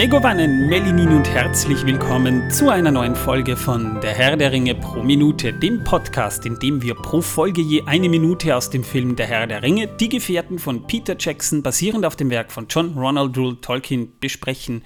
[0.00, 5.02] Megovanen, Melinin und herzlich willkommen zu einer neuen Folge von Der Herr der Ringe pro
[5.02, 9.26] Minute, dem Podcast, in dem wir pro Folge je eine Minute aus dem Film Der
[9.26, 13.36] Herr der Ringe, die Gefährten von Peter Jackson, basierend auf dem Werk von John Ronald
[13.36, 14.84] Rule Tolkien, besprechen.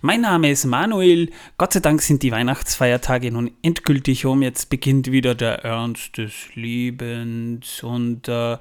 [0.00, 1.32] Mein Name ist Manuel.
[1.58, 4.40] Gott sei Dank sind die Weihnachtsfeiertage nun endgültig um.
[4.40, 8.56] Jetzt beginnt wieder der Ernst des Lebens und äh,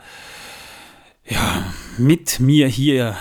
[1.27, 3.15] ja, mit mir hier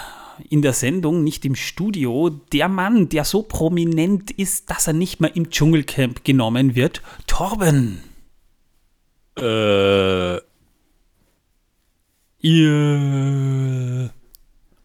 [0.48, 5.20] in der Sendung, nicht im Studio, der Mann, der so prominent ist, dass er nicht
[5.20, 8.00] mehr im Dschungelcamp genommen wird, Torben.
[9.36, 10.38] Äh.
[12.40, 14.10] Ihr.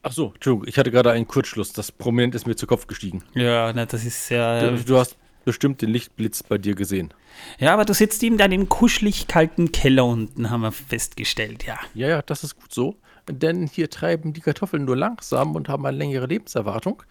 [0.01, 1.73] Ach so, Entschuldigung, ich hatte gerade einen Kurzschluss.
[1.73, 3.23] Das Prominent ist mir zu Kopf gestiegen.
[3.33, 4.71] Ja, na, das ist sehr.
[4.71, 7.13] Du, du hast bestimmt den Lichtblitz bei dir gesehen.
[7.57, 11.79] Ja, aber du sitzt eben dann im kuschelig kalten Keller unten, haben wir festgestellt, ja.
[11.93, 12.95] Ja, ja, das ist gut so.
[13.29, 17.03] Denn hier treiben die Kartoffeln nur langsam und haben eine längere Lebenserwartung.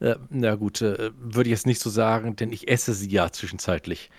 [0.00, 3.30] Äh, na gut, äh, würde ich jetzt nicht so sagen, denn ich esse sie ja
[3.30, 4.10] zwischenzeitlich.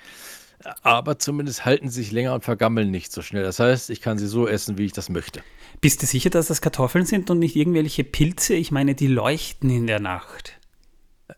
[0.82, 3.44] Aber zumindest halten sie sich länger und vergammeln nicht so schnell.
[3.44, 5.42] Das heißt, ich kann sie so essen, wie ich das möchte.
[5.82, 8.54] Bist du sicher, dass das Kartoffeln sind und nicht irgendwelche Pilze?
[8.54, 10.54] Ich meine, die leuchten in der Nacht.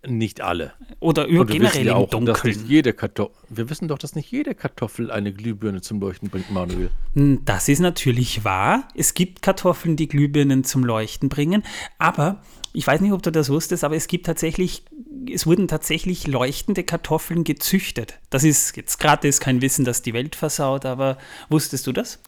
[0.07, 0.73] Nicht alle.
[0.99, 2.57] Oder über generell wissen ja im auch, dass Dunkeln.
[2.57, 3.35] nicht jede Kartoffel.
[3.49, 6.89] Wir wissen doch, dass nicht jede Kartoffel eine Glühbirne zum Leuchten bringt, Manuel.
[7.13, 8.87] Hm, Das ist natürlich wahr.
[8.95, 11.63] Es gibt Kartoffeln, die Glühbirnen zum Leuchten bringen.
[11.97, 12.41] Aber
[12.73, 14.83] ich weiß nicht, ob du das wusstest, aber es gibt tatsächlich,
[15.31, 18.19] es wurden tatsächlich leuchtende Kartoffeln gezüchtet.
[18.29, 21.17] Das ist jetzt gratis kein Wissen, das die Welt versaut, aber
[21.49, 22.19] wusstest du das?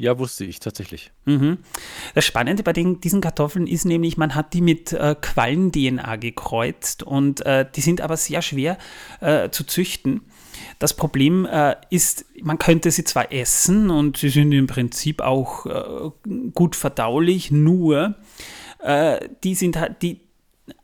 [0.00, 1.10] Ja, wusste ich tatsächlich.
[1.24, 1.58] Mhm.
[2.14, 7.02] Das Spannende bei den, diesen Kartoffeln ist nämlich, man hat die mit äh, Quallen-DNA gekreuzt
[7.02, 8.78] und äh, die sind aber sehr schwer
[9.20, 10.20] äh, zu züchten.
[10.78, 15.66] Das Problem äh, ist, man könnte sie zwar essen und sie sind im Prinzip auch
[15.66, 16.10] äh,
[16.54, 18.14] gut verdaulich, nur
[18.78, 20.20] äh, die sind halt, die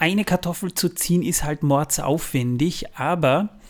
[0.01, 3.61] eine Kartoffel zu ziehen ist halt mordsaufwendig, aber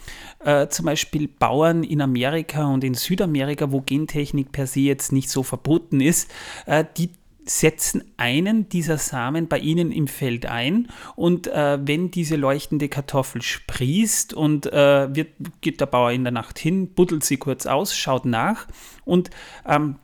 [0.45, 5.31] äh, zum Beispiel Bauern in Amerika und in Südamerika, wo Gentechnik per se jetzt nicht
[5.31, 6.31] so verboten ist,
[6.67, 7.11] äh, die
[7.47, 13.43] setzen einen dieser Samen bei ihnen im Feld ein und äh, wenn diese leuchtende Kartoffel
[13.43, 15.29] sprießt und äh, wird,
[15.61, 18.67] geht der Bauer in der Nacht hin, buddelt sie kurz aus, schaut nach
[19.05, 19.31] und
[19.67, 19.97] ähm,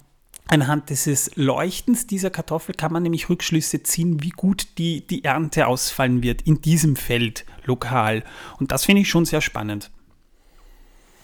[0.53, 5.69] Anhand dieses Leuchtens dieser Kartoffel kann man nämlich Rückschlüsse ziehen, wie gut die, die Ernte
[5.69, 8.25] ausfallen wird in diesem Feld lokal.
[8.59, 9.93] Und das finde ich schon sehr spannend.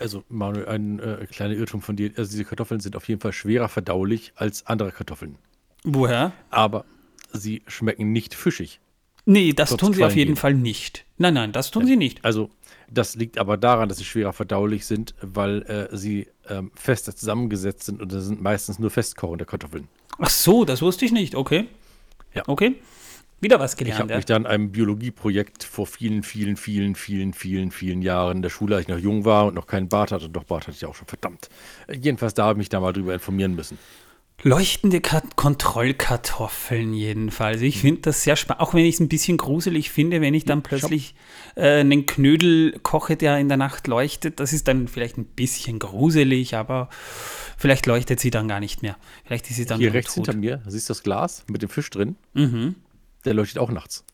[0.06, 2.12] Also, Manuel, ein äh, kleiner Irrtum von dir.
[2.16, 5.36] Also, diese Kartoffeln sind auf jeden Fall schwerer verdaulich als andere Kartoffeln.
[5.82, 6.30] Woher?
[6.50, 6.84] Aber
[7.32, 8.78] sie schmecken nicht fischig.
[9.24, 11.06] Nee, das Trotz tun sie auf jeden Quallen Fall nicht.
[11.18, 12.24] Nein, nein, das tun sie nicht.
[12.24, 12.50] Also,
[12.88, 17.82] das liegt aber daran, dass sie schwerer verdaulich sind, weil äh, sie ähm, fester zusammengesetzt
[17.86, 19.88] sind und das sind meistens nur festkochende Kartoffeln.
[20.20, 21.34] Ach so, das wusste ich nicht.
[21.34, 21.66] Okay.
[22.32, 22.44] Ja.
[22.46, 22.76] Okay.
[23.40, 24.00] Wieder was Ich gelernt.
[24.00, 24.16] habe Ja.
[24.16, 28.48] mich da in einem Biologieprojekt vor vielen, vielen, vielen, vielen, vielen, vielen Jahren in der
[28.50, 30.84] Schule, als ich noch jung war und noch keinen Bart hatte, doch Bart hatte ich
[30.86, 31.48] auch schon, verdammt.
[31.92, 33.78] Jedenfalls da habe ich mich da mal drüber informieren müssen.
[34.42, 37.62] Leuchtende Ka Kontrollkartoffeln jedenfalls.
[37.62, 40.44] Ich finde das sehr spannend, auch wenn ich es ein bisschen gruselig finde, wenn ich
[40.44, 41.14] dann plötzlich
[41.54, 44.38] äh, einen Knödel koche, der in der Nacht leuchtet.
[44.38, 46.90] Das ist dann vielleicht ein bisschen gruselig, aber
[47.56, 48.96] vielleicht leuchtet sie dann gar nicht mehr.
[49.24, 50.26] Vielleicht ist sie dann Hier rechts tot.
[50.26, 52.16] hinter mir, siehst du das Glas mit dem Fisch drin?
[52.34, 52.74] Mhm.
[53.26, 54.04] Der leuchtet auch nachts.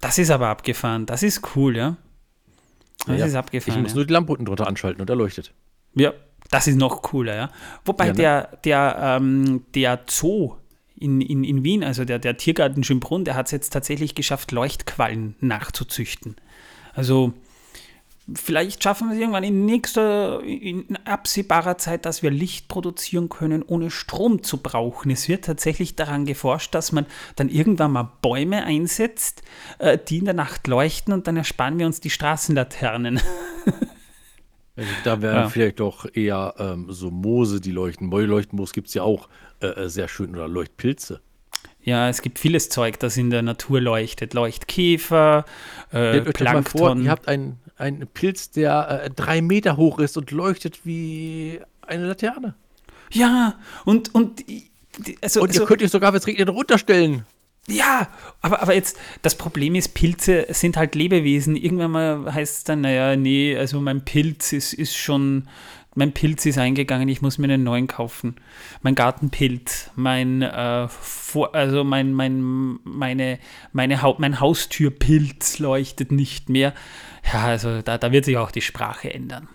[0.00, 1.06] Das ist aber abgefahren.
[1.06, 1.96] Das ist cool, ja.
[3.06, 3.82] Das Ja, ist Ich abgefahren.
[3.82, 3.96] muss ja.
[3.96, 5.52] nur die Lampe unten drunter anschalten und er leuchtet.
[5.94, 6.12] Ja,
[6.50, 7.50] das ist noch cooler, ja.
[7.84, 8.16] Wobei Ja, ne?
[8.16, 10.56] der, der, ähm, der Zoo
[10.96, 14.52] in, in, in Wien, also der, der Tiergarten Schönbrunn, der hat es jetzt tatsächlich geschafft,
[14.52, 16.36] Leuchtquallen nachzuzüchten.
[16.92, 17.32] Also
[18.34, 23.62] vielleicht schaffen wir es irgendwann in nächster, in absehbarer Zeit, dass wir Licht produzieren können,
[23.62, 25.10] ohne Strom zu brauchen.
[25.10, 29.42] Es wird tatsächlich daran geforscht, dass man dann irgendwann mal Bäume einsetzt,
[29.78, 33.20] äh, die in der Nacht leuchten und dann ersparen wir uns die Straßenlaternen.
[34.76, 35.48] Also da wären Ja.
[35.48, 38.06] vielleicht doch eher ähm, so Moose, die leuchten.
[38.06, 39.28] Mäuleuchtenmoos gibt es ja auch
[39.60, 40.30] äh, äh, sehr schön.
[40.34, 41.20] Oder Leuchtpilze.
[41.82, 44.32] Ja, es gibt vieles Zeug, das in der Natur leuchtet.
[44.32, 45.44] Leuchtkäfer,
[45.92, 47.02] äh, mal vor, Plankton.
[47.04, 52.06] ihr habt einen, einen Pilz, der äh, drei Meter hoch ist und leuchtet wie eine
[52.06, 52.54] Laterne.
[53.12, 54.70] ja, und, und die-
[55.22, 57.24] also, Und also ihr könnt euch sogar, wenn es regnet, runterstellen.
[57.68, 58.08] ja,
[58.42, 61.54] aber, aber jetzt, das Problem ist, Pilze sind halt Lebewesen.
[61.56, 65.48] Irgendwann mal heißt es dann, naja, nee, also mein Pilz ist, ist schon,
[65.94, 68.34] mein Pilz ist eingegangen, ich muss mir einen neuen kaufen.
[68.82, 73.38] Mein Gartenpilz, mein, äh, Vor, also mein, mein, meine,
[73.72, 76.74] meine Haut, mein Haustürpilz leuchtet nicht mehr.
[77.32, 79.48] Ja, also da, da wird sich auch die Sprache ändern.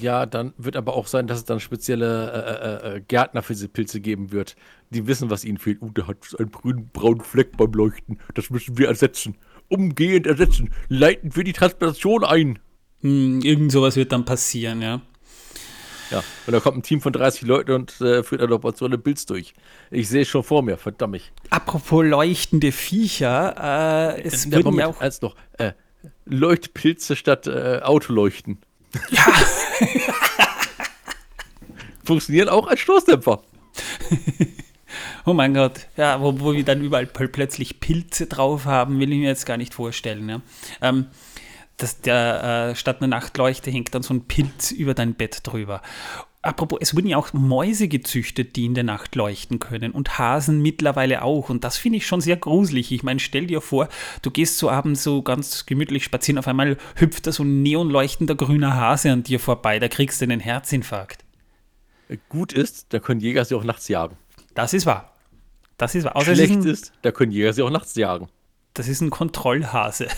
[0.00, 3.54] Ja, dann wird aber auch sein, dass es dann spezielle äh, äh, äh, Gärtner für
[3.54, 4.56] diese Pilze geben wird.
[4.90, 5.82] Die wissen, was ihnen fehlt.
[5.82, 8.18] Uh, der hat einen grünen, braunen Fleck beim Leuchten.
[8.34, 9.36] Das müssen wir ersetzen.
[9.68, 10.72] umgehend ersetzen.
[10.88, 12.58] Leiten wir die Transplantation ein.
[13.00, 15.00] Hm, irgend sowas wird dann passieren, ja.
[16.10, 19.02] Ja, und da kommt ein Team von 30 Leuten und äh, führt eine Operation im
[19.02, 19.54] Bilds durch.
[19.90, 21.32] Ich sehe es schon vor mir, verdammt.
[21.50, 25.00] Apropos leuchtende Viecher, äh, es Der würden Moment, ja auch.
[25.00, 25.34] eins noch.
[25.58, 25.72] Äh,
[26.26, 28.58] Leuchtpilze statt äh, Autoleuchten.
[29.10, 29.24] Ja,
[32.04, 33.42] Funktionieren auch als Stoßdämpfer.
[35.26, 39.10] oh mein Gott, ja, wo, wo wir dann überall pl- plötzlich Pilze drauf haben, will
[39.12, 40.28] ich mir jetzt gar nicht vorstellen.
[40.28, 40.40] Ja.
[40.82, 41.06] Ähm,
[41.76, 45.82] dass der äh, statt einer Nachtleuchte hängt dann so ein Pilz über dein Bett drüber.
[46.44, 50.60] Apropos, es wurden ja auch Mäuse gezüchtet, die in der Nacht leuchten können und Hasen
[50.60, 51.48] mittlerweile auch.
[51.48, 52.92] Und das finde ich schon sehr gruselig.
[52.92, 53.88] Ich meine, stell dir vor,
[54.20, 58.34] du gehst so abends so ganz gemütlich spazieren, auf einmal hüpft da so ein neonleuchtender
[58.34, 61.24] grüner Hase an dir vorbei, da kriegst du einen Herzinfarkt.
[62.08, 64.18] Äh, Gut ist, da können Jäger sie auch nachts jagen.
[64.54, 65.16] Das ist wahr.
[65.78, 66.14] Das ist wahr.
[66.14, 68.28] Außer es ist Schlecht ein, ist, da können Jäger sie auch nachts jagen.
[68.74, 70.08] das ist ein Kontrollhase.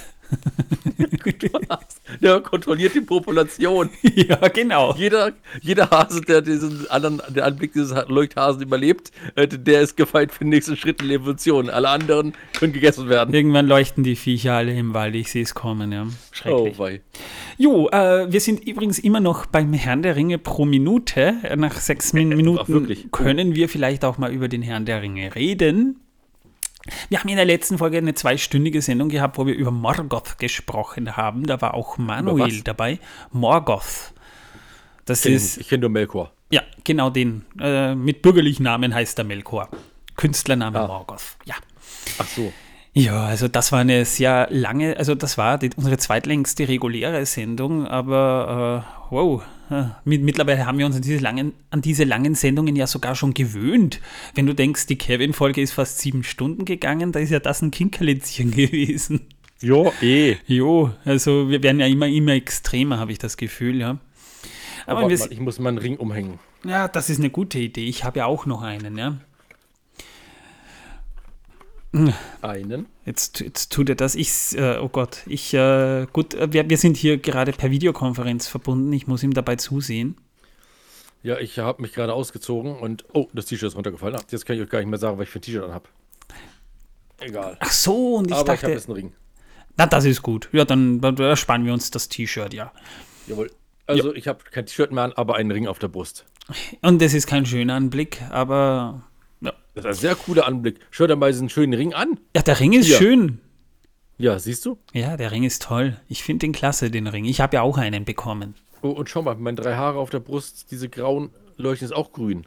[2.22, 3.90] Der kontrolliert die Population.
[4.02, 4.94] ja, genau.
[4.96, 10.32] Jeder, jeder Hase, der diesen anderen, der Anblick dieses Leuchthasen überlebt, äh, der ist gefeit
[10.32, 11.70] für den nächsten Schritt in der Evolution.
[11.70, 13.34] Alle anderen können gegessen werden.
[13.34, 16.06] Irgendwann leuchten die Viecher alle im Wald, ich sehe es kommen, ja.
[16.32, 16.74] Schrecklich.
[16.76, 17.00] Oh, wei.
[17.58, 21.34] Jo, äh, wir sind übrigens immer noch beim Herrn der Ringe pro Minute.
[21.56, 23.10] Nach sechs Min Minuten wirklich.
[23.10, 26.00] können wir vielleicht auch mal über den Herrn der Ringe reden.
[27.08, 31.16] Wir haben in der letzten Folge eine zweistündige Sendung gehabt, wo wir über Morgoth gesprochen
[31.16, 31.44] haben.
[31.46, 32.98] Da war auch Manuel dabei.
[33.32, 34.12] Morgoth.
[35.04, 35.58] Das ich ist.
[35.58, 36.32] Ich kenne nur Melkor.
[36.50, 37.44] ja, genau den.
[37.60, 39.68] Äh, mit bürgerlichen Namen heißt er Melkor.
[40.16, 40.86] Künstlername Ah.
[40.86, 41.36] Morgoth.
[41.44, 41.54] Ja.
[42.18, 42.52] Ach so.
[42.98, 47.86] Ja, also das war eine sehr lange, also das war die, unsere zweitlängste reguläre Sendung,
[47.86, 52.34] aber äh, wow, äh, mit, mittlerweile haben wir uns an diese, langen, an diese langen
[52.34, 54.00] Sendungen ja sogar schon gewöhnt.
[54.34, 57.70] Wenn du denkst, die Kevin-Folge ist fast sieben Stunden gegangen, da ist ja das ein
[57.70, 59.26] Kinkerlitzchen gewesen.
[59.60, 60.36] Jo, eh.
[60.46, 63.98] Jo, also wir werden ja immer, immer extremer, habe ich das Gefühl, ja.
[64.86, 66.38] Aber wir, mal, ich muss meinen Ring umhängen.
[66.64, 67.84] ja, das ist eine gute Idee.
[67.84, 69.18] Ich habe ja auch noch einen, ja.
[72.42, 72.86] Einen.
[73.04, 74.14] Jetzt, jetzt tut er das.
[74.14, 78.48] Ich, äh, oh Gott, ich, äh, gut, äh, wir, wir sind hier gerade per Videokonferenz
[78.48, 78.92] verbunden.
[78.92, 80.16] Ich muss ihm dabei zusehen.
[81.22, 83.04] Ja, ich habe mich gerade ausgezogen und.
[83.12, 84.16] Oh, das T-Shirt ist runtergefallen.
[84.18, 85.88] Ach, jetzt kann ich euch gar nicht mehr sagen, was ich für ein T-Shirt anhab.
[87.18, 87.56] Egal.
[87.60, 89.12] Ach so, und ich Aber ich habe dachte, jetzt einen Ring.
[89.76, 90.48] na, das ist gut.
[90.52, 92.72] Ja, dann, dann ersparen wir uns das T-Shirt, ja.
[93.26, 93.50] Jawohl.
[93.86, 96.26] Also, ich habe kein T-Shirt mehr an, aber einen Ring auf der Brust.
[96.82, 99.02] Und das ist kein schöner Anblick, aber
[99.46, 100.78] ja, Das ist ein sehr cooler Anblick.
[100.90, 102.18] Schau dir mal diesen schönen Ring an.
[102.34, 102.98] ja der Ring ist Ja.
[102.98, 103.40] schön.
[104.18, 104.78] Ja, siehst du?
[104.94, 105.98] Ja, der Ring ist toll.
[106.08, 107.26] Ich finde den klasse, den Ring.
[107.26, 108.54] Ich habe ja auch einen bekommen.
[108.82, 112.12] Oh, und schau mal, meine drei Haare auf der Brust, diese grauen leuchten ist auch
[112.12, 112.46] grün.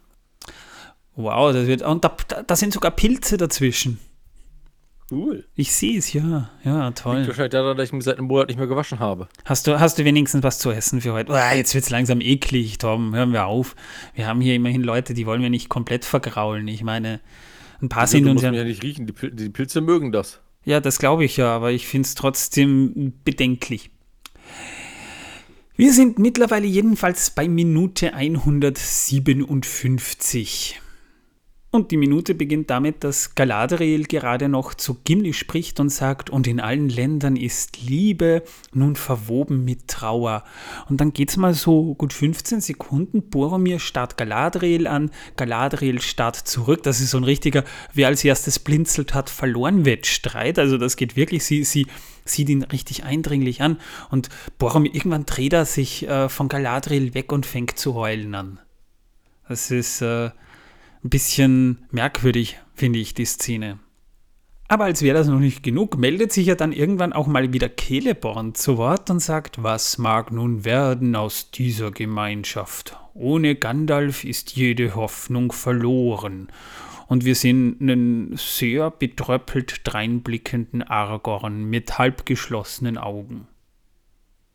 [1.16, 1.82] Wow, das wird.
[1.82, 2.16] Und da,
[2.48, 4.00] da sind sogar Pilze dazwischen.
[5.12, 5.46] Cool.
[5.56, 6.52] Ich sehe es, ja.
[6.64, 7.26] Ja, toll.
[7.26, 9.28] Wahrscheinlich daran, dass ich mich seit einem Monat nicht mehr gewaschen habe.
[9.46, 11.34] Hast du, hast du wenigstens was zu essen für heute?
[11.34, 13.16] Ah, jetzt wird es langsam eklig, Tom.
[13.16, 13.76] Hören wir auf.
[14.14, 16.68] Wir haben hier immerhin Leute, die wollen wir nicht komplett vergraulen.
[16.68, 17.22] Ich meine,
[17.82, 18.52] ein paar Also, sind uns ja.
[18.52, 19.08] ja nicht riechen.
[19.08, 20.42] Die, Pil die Pilze mögen das.
[20.64, 23.90] Ja, das glaube ich ja, aber ich finde es trotzdem bedenklich.
[25.76, 30.80] Wir sind mittlerweile jedenfalls bei Minute 157.
[31.72, 36.48] Und die Minute beginnt damit, dass Galadriel gerade noch zu Gimli spricht und sagt, und
[36.48, 38.42] in allen Ländern ist Liebe
[38.74, 40.44] nun verwoben mit Trauer.
[40.90, 46.82] Und dann geht's mal so gut 15 Sekunden, Boromir starrt Galadriel an, Galadriel starrt zurück.
[46.82, 50.58] Das ist so ein richtiger, wer als erstes blinzelt hat, verloren Wettstreit.
[50.58, 51.86] Also das geht wirklich, sie, sie
[52.26, 53.78] sieht ihn richtig eindringlich an
[54.10, 58.60] und Boromir, irgendwann dreht er sich äh, von Galadriel weg und fängt zu heulen an.
[59.48, 60.32] Das ist äh,
[61.04, 63.80] ein bisschen merkwürdig, finde ich, die Szene.
[64.68, 67.72] Aber als wäre das noch nicht genug, meldet sich ja dann irgendwann auch mal wieder
[67.76, 72.96] Celeborn zu Wort und sagt, was mag nun werden aus dieser Gemeinschaft?
[73.16, 76.50] Ohne Gandalf ist jede Hoffnung verloren.
[77.08, 83.48] Und wir sehen einen sehr betröppelt dreinblickenden Aragorn mit halb geschlossenen Augen.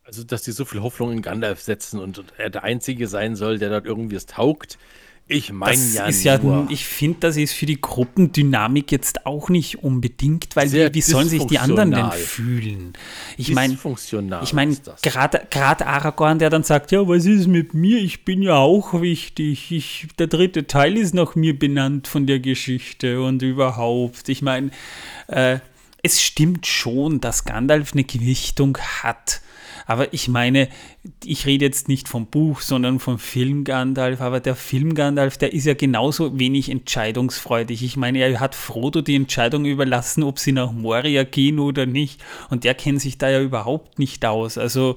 [0.03, 3.57] Also, dass die so viel Hoffnung in Gandalf setzen und er der Einzige sein soll,
[3.57, 4.77] der dort irgendwie es taugt.
[5.27, 6.67] Ich meine ja ist ja, nur.
[6.69, 11.01] ich finde, das ist für die Gruppendynamik jetzt auch nicht unbedingt, weil Sehr wie, wie
[11.01, 12.93] sollen sich die anderen denn fühlen?
[13.35, 13.75] Ich meine,
[14.43, 17.97] ich meine, gerade Aragorn, der dann sagt, ja, was ist mit mir?
[17.97, 19.71] Ich bin ja auch wichtig.
[19.71, 24.29] Ich, der dritte Teil ist nach mir benannt von der Geschichte und überhaupt.
[24.29, 24.69] Ich meine,
[25.25, 25.57] äh,
[26.03, 29.41] es stimmt schon, dass Gandalf eine Gewichtung hat.
[29.85, 30.69] Aber ich meine,
[31.23, 34.21] ich rede jetzt nicht vom Buch, sondern vom Film Gandalf.
[34.21, 37.83] Aber der Film Gandalf, der ist ja genauso wenig entscheidungsfreudig.
[37.83, 42.23] Ich meine, er hat Frodo die Entscheidung überlassen, ob sie nach Moria gehen oder nicht.
[42.49, 44.57] Und der kennt sich da ja überhaupt nicht aus.
[44.57, 44.95] Also,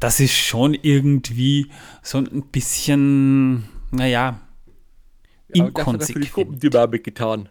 [0.00, 1.68] das ist schon irgendwie
[2.02, 4.40] so ein bisschen, naja,
[5.54, 6.00] ja, inkonsequent.
[6.00, 7.48] Das hat er für die Gruppendynamik getan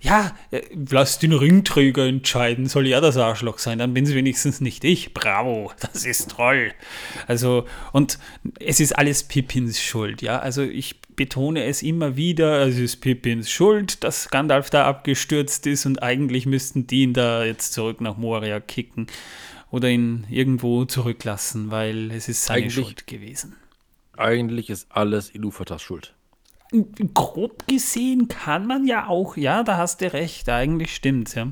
[0.00, 4.60] ja, äh, lass den Ringträger entscheiden, soll er das Arschloch sein, dann bin es wenigstens
[4.60, 5.12] nicht ich.
[5.12, 6.72] Bravo, das ist toll.
[7.26, 8.18] Also, und
[8.60, 10.38] es ist alles Pippins Schuld, ja.
[10.38, 15.84] Also ich betone es immer wieder, es ist Pippins Schuld, dass Gandalf da abgestürzt ist
[15.84, 19.08] und eigentlich müssten die ihn da jetzt zurück nach Moria kicken
[19.70, 23.56] oder ihn irgendwo zurücklassen, weil es ist seine eigentlich, Schuld gewesen.
[24.16, 26.14] Eigentlich ist alles Ilufatas Schuld
[27.14, 31.48] grob gesehen kann man ja auch, ja, da hast du recht, eigentlich stimmt's, ja.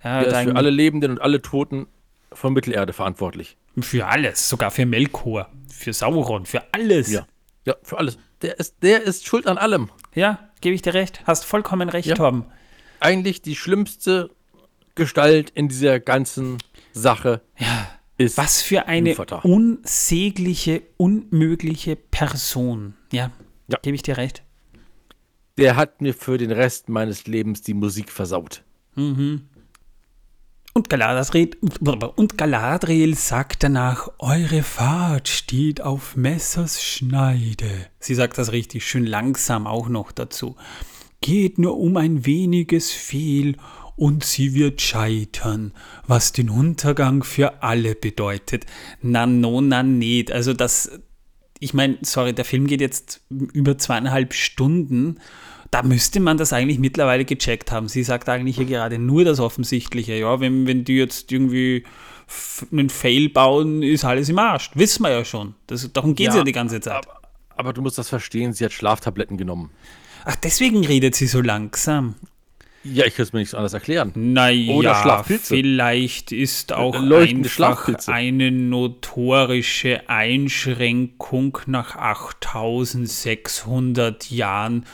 [0.00, 1.86] Er ist für alle Lebenden und alle Toten
[2.32, 3.56] von Mittelerde verantwortlich.
[3.80, 7.10] Für alles, sogar für Melkor, für Sauron, für alles.
[7.10, 7.26] Ja,
[7.64, 8.18] ja für alles.
[8.42, 9.90] Der ist, der ist schuld an allem.
[10.14, 11.22] Ja, gebe ich dir recht.
[11.26, 12.14] Hast vollkommen recht, ja.
[12.14, 12.44] Tom.
[13.00, 14.30] Eigentlich die schlimmste
[14.94, 16.58] Gestalt in dieser ganzen
[16.92, 17.88] Sache ja.
[18.18, 18.36] ist.
[18.36, 22.94] Was für eine unsägliche, unmögliche Person.
[23.12, 23.30] Ja,
[23.68, 23.78] ja.
[23.82, 24.42] gebe ich dir recht
[25.58, 28.62] der hat mir für den Rest meines Lebens die Musik versaut.
[28.94, 29.42] Mhm.
[30.78, 31.50] Und Galadriel,
[32.14, 37.86] und Galadriel sagt danach, eure Fahrt steht auf Messers Schneide.
[37.98, 40.54] Sie sagt das richtig schön langsam auch noch dazu.
[41.20, 43.56] Geht nur um ein weniges Fehl
[43.96, 45.72] und sie wird scheitern,
[46.06, 48.64] was den Untergang für alle bedeutet.
[49.02, 50.30] Na no, na nicht.
[50.30, 51.00] Also das,
[51.58, 55.18] ich meine, sorry, der Film geht jetzt über zweieinhalb Stunden
[55.70, 57.88] da müsste man das eigentlich mittlerweile gecheckt haben.
[57.88, 60.14] Sie sagt eigentlich hier gerade nur das Offensichtliche.
[60.14, 61.84] Ja, wenn, wenn die jetzt irgendwie
[62.72, 64.70] einen Fail bauen, ist alles im Arsch.
[64.74, 65.54] Wissen wir ja schon.
[65.66, 67.06] Das, darum geht es ja, ja, die ganze Zeit.
[67.06, 67.20] Aber,
[67.56, 69.70] aber du musst das verstehen, sie hat Schlaftabletten genommen.
[70.24, 72.14] Ach, deswegen redet sie so langsam.
[72.84, 74.12] Ja, ich kann es mir nicht anders erklären.
[74.14, 75.54] Naja, Oder Schlafpilze.
[75.54, 84.86] vielleicht ist auch Leuchtende einfach eine notorische Einschränkung nach 8600 Jahren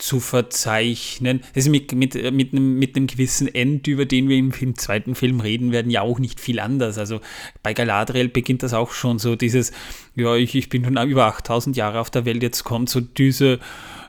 [0.00, 1.40] zu verzeichnen.
[1.54, 4.76] Das ist mit, mit, mit, einem, mit einem gewissen End, über den wir im, im,
[4.76, 6.98] zweiten Film reden werden, ja auch nicht viel anders.
[6.98, 7.20] Also
[7.62, 9.72] bei Galadriel beginnt das auch schon so, dieses,
[10.14, 13.54] ja, ich, ich bin schon über 8000 Jahre auf der Welt, jetzt kommt so diese,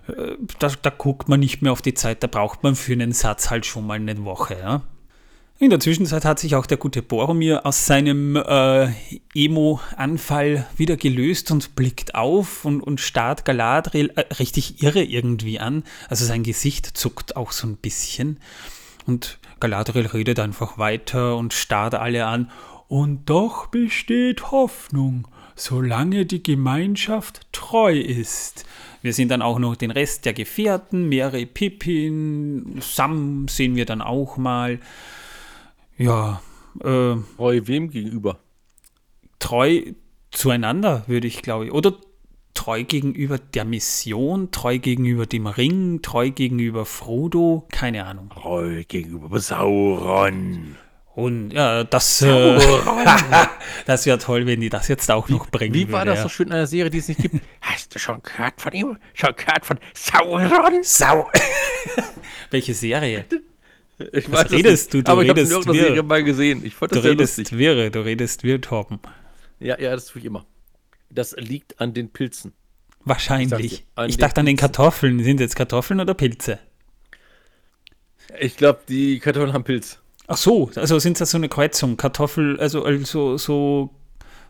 [0.08, 3.12] äh, da, da guckt man nicht mehr auf die Zeit, da braucht man für einen
[3.12, 4.58] Satz halt schon mal eine Woche.
[4.60, 4.82] Ja?
[5.62, 8.88] In der Zwischenzeit hat sich auch der gute Boromir aus seinem äh,
[9.36, 15.84] Emo-Anfall wieder gelöst und blickt auf und, und starrt Galadriel äh, richtig irre irgendwie an.
[16.10, 18.40] Also sein Gesicht zuckt auch so ein bisschen.
[19.06, 22.50] Und Galadriel redet einfach weiter und starrt alle an.
[22.88, 28.66] Und doch besteht Hoffnung, solange die Gemeinschaft treu ist.
[29.04, 34.02] Wir sehen dann auch noch den Rest der Gefährten, Mary Pippin, Sam sehen wir dann
[34.02, 34.80] auch mal.
[36.04, 36.42] Ja.
[36.80, 38.40] Äh, treu wem gegenüber?
[39.40, 39.82] Treu
[40.32, 41.72] zueinander, würde ich glaube ich.
[41.72, 41.94] Oder
[42.54, 48.30] treu gegenüber der Mission, treu gegenüber dem Ring, treu gegenüber Frodo, keine Ahnung.
[48.30, 50.78] Treu gegenüber Sauron.
[51.14, 52.58] Und ja, das, äh,
[53.86, 55.74] das wäre toll, wenn die das jetzt auch wie, noch bringen.
[55.74, 56.24] Wie war würde, das ja.
[56.24, 57.36] so schön in einer Serie, die es nicht gibt?
[57.62, 58.98] Hast du schon gehört von ihm?
[59.14, 60.84] Schon gehört von Sauron?
[60.84, 61.30] Sau.
[62.52, 63.26] Welche Serie?
[64.12, 65.04] Ich Was weiß redest du?
[65.04, 66.66] Du aber redest ich habe Serie mal gesehen.
[66.66, 67.58] Ich fand das du redest lustig.
[67.58, 69.00] wirre, du redest wirr, Torben.
[69.60, 70.46] Ja, ja, das tue ich immer.
[71.10, 72.54] Das liegt an den Pilzen.
[73.04, 73.86] Wahrscheinlich.
[73.98, 75.24] Ich, ich dachte an den Kartoffeln.
[75.24, 76.60] Sind jetzt Kartoffeln oder Pilze?
[78.40, 80.00] Ich glaube, die Kartoffeln haben Pilz.
[80.28, 81.98] Ach so, also sind das so eine Kreuzung?
[81.98, 83.90] Kartoffel, also, also so,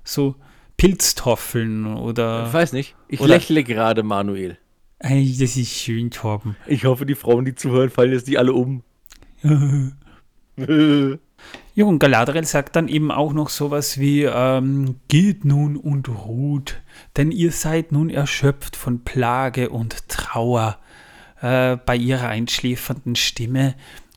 [0.03, 0.35] so
[0.77, 2.45] Pilztoffeln oder.
[2.47, 2.95] Ich weiß nicht.
[3.07, 4.57] Ich oder, lächle gerade, Manuel.
[4.99, 6.55] Ey, das ist schön, Torben.
[6.67, 8.83] Ich hoffe, die Frauen, die zuhören, fallen jetzt die alle um.
[11.75, 16.81] ja, und Galadriel sagt dann eben auch noch sowas wie, ähm, geht nun und ruht,
[17.17, 20.77] denn ihr seid nun erschöpft von Plage und Trauer.
[21.41, 23.73] Äh, bei ihrer einschläfernden Stimme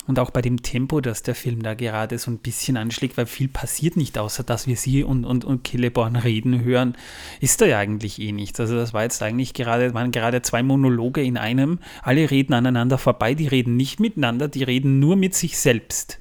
[0.06, 3.26] und auch bei dem Tempo, das der Film da gerade so ein bisschen anschlägt, weil
[3.26, 6.96] viel passiert nicht, außer dass wir sie und, und, und Celeborn reden hören,
[7.40, 8.60] ist da ja eigentlich eh nichts.
[8.60, 11.78] Also das war jetzt eigentlich gerade, waren gerade zwei Monologe in einem.
[12.02, 16.18] Alle reden aneinander vorbei, die reden nicht miteinander, die reden nur mit sich selbst.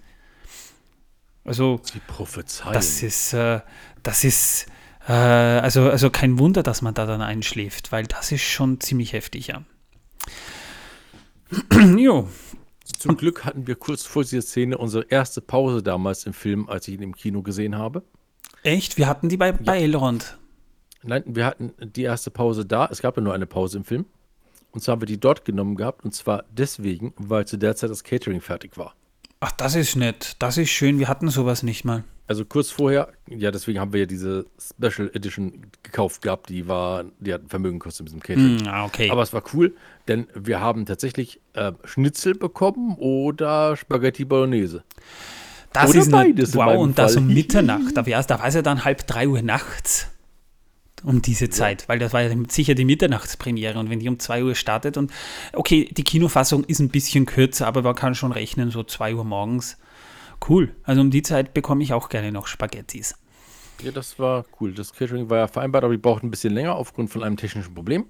[1.45, 2.73] Also, sie prophezeien.
[2.73, 3.59] Das ist, äh,
[4.01, 4.67] das ist,
[5.07, 9.11] äh, also, also kein Wunder, dass man da dann einschläft, weil das ist schon ziemlich
[9.11, 9.61] heftig, ja.
[11.97, 12.29] jo,
[13.03, 16.87] zum Glück hatten wir kurz vor dieser Szene unsere erste Pause damals im Film, als
[16.87, 18.01] ich ihn im Kino gesehen habe.
[18.63, 18.97] Echt?
[18.97, 20.37] Wir hatten die bei, bei Elrond.
[21.03, 22.87] Nein, wir hatten die erste Pause da.
[22.89, 24.05] Es gab ja nur eine Pause im Film.
[24.71, 26.05] Und zwar haben wir die dort genommen gehabt.
[26.05, 28.95] Und zwar deswegen, weil zu der Zeit das Catering fertig war.
[29.45, 30.37] Ach, das ist nett.
[30.39, 30.99] Das ist schön.
[30.99, 32.05] Wir hatten sowas nicht mal.
[32.27, 36.47] Also kurz vorher, ja, deswegen haben wir ja diese Special Edition gekauft gehabt.
[36.47, 38.63] Die war, die hat Vermögen gekostet mit dem Catering.
[38.63, 39.11] Mm, ah, okay.
[39.11, 39.75] Aber es war cool,
[40.07, 44.85] denn wir haben tatsächlich äh, Schnitzel bekommen oder Spaghetti Bolognese.
[45.73, 46.13] das oder ist nett.
[46.13, 47.33] beides Wow, und das um Fall.
[47.33, 47.97] Mitternacht.
[47.97, 50.07] Da war es ja dann halb drei Uhr nachts.
[51.03, 54.43] Um diese Zeit, weil das war ja sicher die Mitternachtspremiere und wenn die um 2
[54.43, 55.11] Uhr startet und
[55.51, 59.25] okay, die Kinofassung ist ein bisschen kürzer, aber man kann schon rechnen, so 2 Uhr
[59.25, 59.77] morgens.
[60.47, 60.75] Cool.
[60.83, 63.15] Also um die Zeit bekomme ich auch gerne noch Spaghettis.
[63.81, 64.73] Ja, das war cool.
[64.73, 67.73] Das Catering war ja vereinbart, aber die brauchten ein bisschen länger aufgrund von einem technischen
[67.73, 68.05] Problem.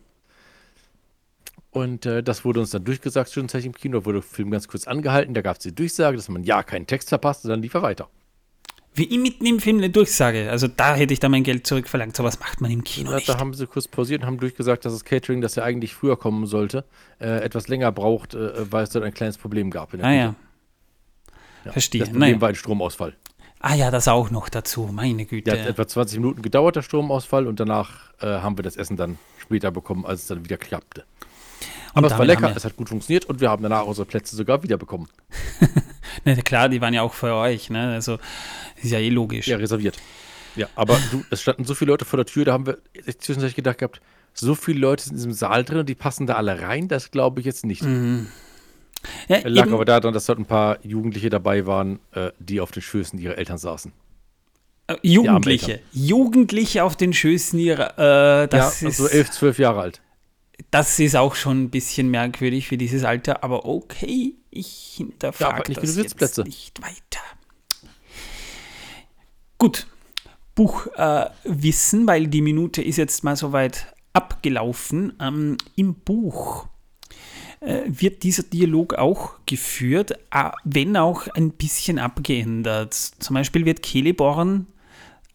[1.72, 4.86] Und äh, das wurde uns dann durchgesagt, zwischenzeitlich im Kino, wurde der Film ganz kurz
[4.86, 5.34] angehalten.
[5.34, 7.82] Da gab es die Durchsage, dass man ja keinen Text verpasst und dann lief er
[7.82, 8.10] weiter.
[8.96, 10.50] Wie ich mitten im Film eine Durchsage.
[10.52, 12.16] Also da hätte ich dann mein Geld zurückverlangt.
[12.16, 13.28] So was macht man im Kino Ja, nicht.
[13.30, 16.18] da haben sie kurz pausiert und haben durchgesagt, dass das Catering, das ja eigentlich früher
[16.18, 16.86] kommen sollte,
[17.20, 19.94] äh, etwas länger braucht, äh, weil es dort ein kleines Problem gab.
[19.94, 20.22] in der Ah Küche.
[20.22, 20.36] ja.
[21.66, 21.72] Ja.
[21.72, 22.00] verstehe.
[22.02, 22.42] Das Problem Naja.
[22.42, 23.16] war ein Stromausfall.
[23.60, 24.90] Ah ja, das auch noch dazu.
[24.92, 25.50] Meine Güte.
[25.52, 28.98] Der hat etwa 20 Minuten gedauert, der Stromausfall, und danach äh, haben wir das Essen
[28.98, 31.06] dann später bekommen, als es dann wieder klappte.
[31.94, 34.64] Aber es war lecker, es hat gut funktioniert und wir haben danach unsere Plätze sogar
[34.64, 35.08] wiederbekommen.
[36.26, 37.70] Na klar, die waren ja auch für euch.
[37.70, 37.94] Ne?
[37.94, 38.20] Also
[38.82, 39.48] ist ja eh logisch.
[39.48, 39.98] Ja, reserviert.
[40.56, 42.78] Ja, aber du, es standen so viele Leute vor der Tür, da haben wir
[43.20, 44.02] zwischendurch gedacht gehabt,
[44.34, 47.12] so viele Leute sind in diesem Saal drin und die passen da alle rein, das
[47.12, 47.84] glaube ich jetzt nicht.
[49.28, 52.82] Ja, Lag aber daran, dass dort ein paar Jugendliche dabei waren, äh, die auf den
[52.82, 53.92] Schößen ihrer Eltern saßen.
[54.88, 55.82] äh, Jugendliche.
[55.92, 58.44] Jugendliche auf den Schößen ihrer.
[58.44, 60.02] Äh, das, ja, ist, so elf, zwölf Jahre alt.
[60.72, 63.44] Das ist auch schon ein bisschen merkwürdig für dieses Alter.
[63.44, 67.24] Aber okay, ich Ja, hinterfrage nicht das jetzt nicht weiter.
[69.58, 69.88] Gut.
[70.56, 75.14] Buchwissen, äh, Wissen, weil die Minute ist jetzt mal soweit abgelaufen.
[75.20, 76.68] Ähm, Im Buch
[77.60, 82.94] äh, wird dieser Dialog auch geführt, äh, wenn auch ein bisschen abgeändert.
[82.94, 84.68] Zum Beispiel wird Celeborn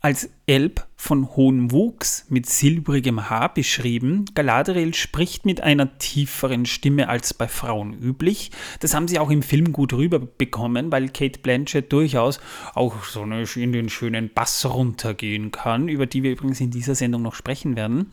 [0.01, 4.25] als Elb von hohem Wuchs mit silbrigem Haar beschrieben.
[4.35, 8.51] Galadriel spricht mit einer tieferen Stimme als bei Frauen üblich.
[8.81, 12.41] Das haben sie auch im Film gut rüberbekommen, weil Kate Blanchett durchaus
[12.75, 17.23] auch so in den schönen Bass runtergehen kann, über die wir übrigens in dieser Sendung
[17.23, 18.11] noch sprechen werden.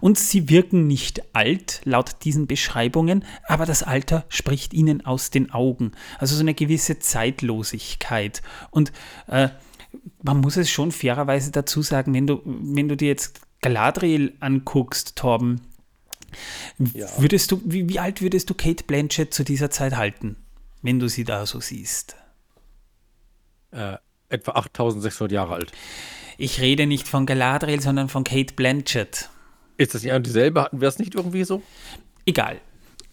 [0.00, 5.50] Und sie wirken nicht alt, laut diesen Beschreibungen, aber das Alter spricht ihnen aus den
[5.50, 5.92] Augen.
[6.18, 8.42] Also so eine gewisse Zeitlosigkeit.
[8.70, 8.92] Und
[9.28, 9.48] äh,
[10.22, 15.16] man muss es schon fairerweise dazu sagen, wenn du, wenn du dir jetzt Galadriel anguckst,
[15.16, 15.60] Torben,
[16.78, 20.36] würdest du, wie, wie alt würdest du Kate Blanchett zu dieser Zeit halten,
[20.82, 22.16] wenn du sie da so siehst?
[23.70, 23.96] Äh,
[24.28, 25.72] etwa 8600 Jahre alt.
[26.36, 29.28] Ich rede nicht von Galadriel, sondern von Kate Blanchett.
[29.76, 30.62] Ist das ja dieselbe?
[30.62, 31.62] Hatten wir es nicht irgendwie so?
[32.26, 32.60] Egal.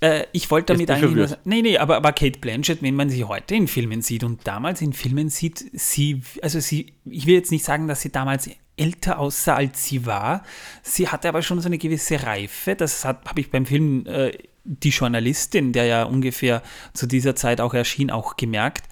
[0.01, 3.09] Äh, ich wollte damit eigentlich nur sagen, nee, nee, aber, aber Kate Blanchett, wenn man
[3.09, 7.35] sie heute in Filmen sieht und damals in Filmen sieht, sie, also sie, ich will
[7.35, 10.43] jetzt nicht sagen, dass sie damals älter aussah, als sie war.
[10.83, 12.75] Sie hatte aber schon so eine gewisse Reife.
[12.75, 14.31] Das habe ich beim Film äh,
[14.65, 16.61] Die Journalistin, der ja ungefähr
[16.93, 18.83] zu dieser Zeit auch erschien, auch gemerkt.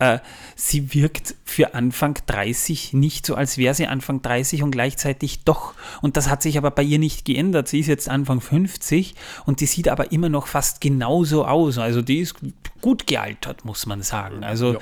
[0.00, 0.20] Äh,
[0.54, 5.74] sie wirkt für Anfang 30 nicht so, als wäre sie Anfang 30 und gleichzeitig doch.
[6.02, 7.66] Und das hat sich aber bei ihr nicht geändert.
[7.66, 11.78] Sie ist jetzt Anfang 50 und die sieht aber immer noch fast genauso aus.
[11.78, 12.36] Also die ist
[12.80, 14.44] gut gealtert, muss man sagen.
[14.44, 14.78] Also Ja.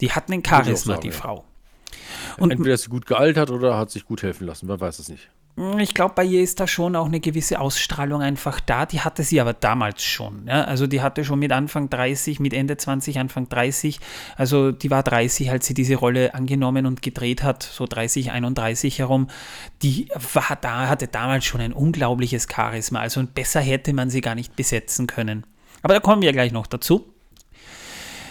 [0.00, 1.12] die hat einen Charisma, sagen, die.
[1.12, 1.44] Frau.
[2.38, 5.08] Und Entweder ist sie gut gealtert oder hat sich gut helfen lassen, man weiß es
[5.08, 5.30] nicht.
[5.78, 8.84] Ich glaube, bei ihr ist da schon auch eine gewisse Ausstrahlung einfach da.
[8.84, 10.46] Die hatte sie aber damals schon.
[10.46, 10.64] Ja?
[10.64, 13.98] Also die hatte schon mit Anfang 30, mit Ende 20, Anfang 30.
[14.36, 18.98] Also die war 30, als sie diese Rolle angenommen und gedreht hat, so 30, 31
[18.98, 19.28] herum.
[19.82, 23.00] Die war da, hatte damals schon ein unglaubliches Charisma.
[23.00, 25.46] Also besser hätte man sie gar nicht besetzen können.
[25.80, 27.14] Aber da kommen wir gleich noch dazu.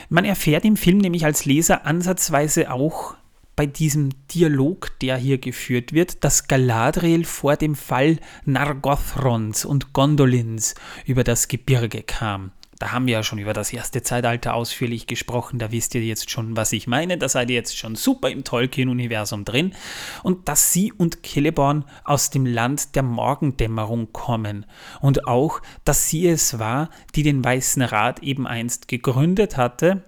[0.09, 3.15] Man erfährt im Film nämlich als Leser ansatzweise auch
[3.55, 10.75] bei diesem Dialog, der hier geführt wird, dass Galadriel vor dem Fall Nargothrons und Gondolins
[11.05, 12.51] über das Gebirge kam.
[12.77, 16.29] Da haben wir ja schon über das erste Zeitalter ausführlich gesprochen, da wisst ihr jetzt
[16.29, 19.73] schon, was ich meine, da seid ihr jetzt schon super im Tolkien-Universum drin.
[20.23, 24.65] Und dass sie und Celeborn aus dem Land der Morgendämmerung kommen.
[24.99, 30.03] Und auch, dass sie es war, die den Weißen Rat eben einst gegründet hatte,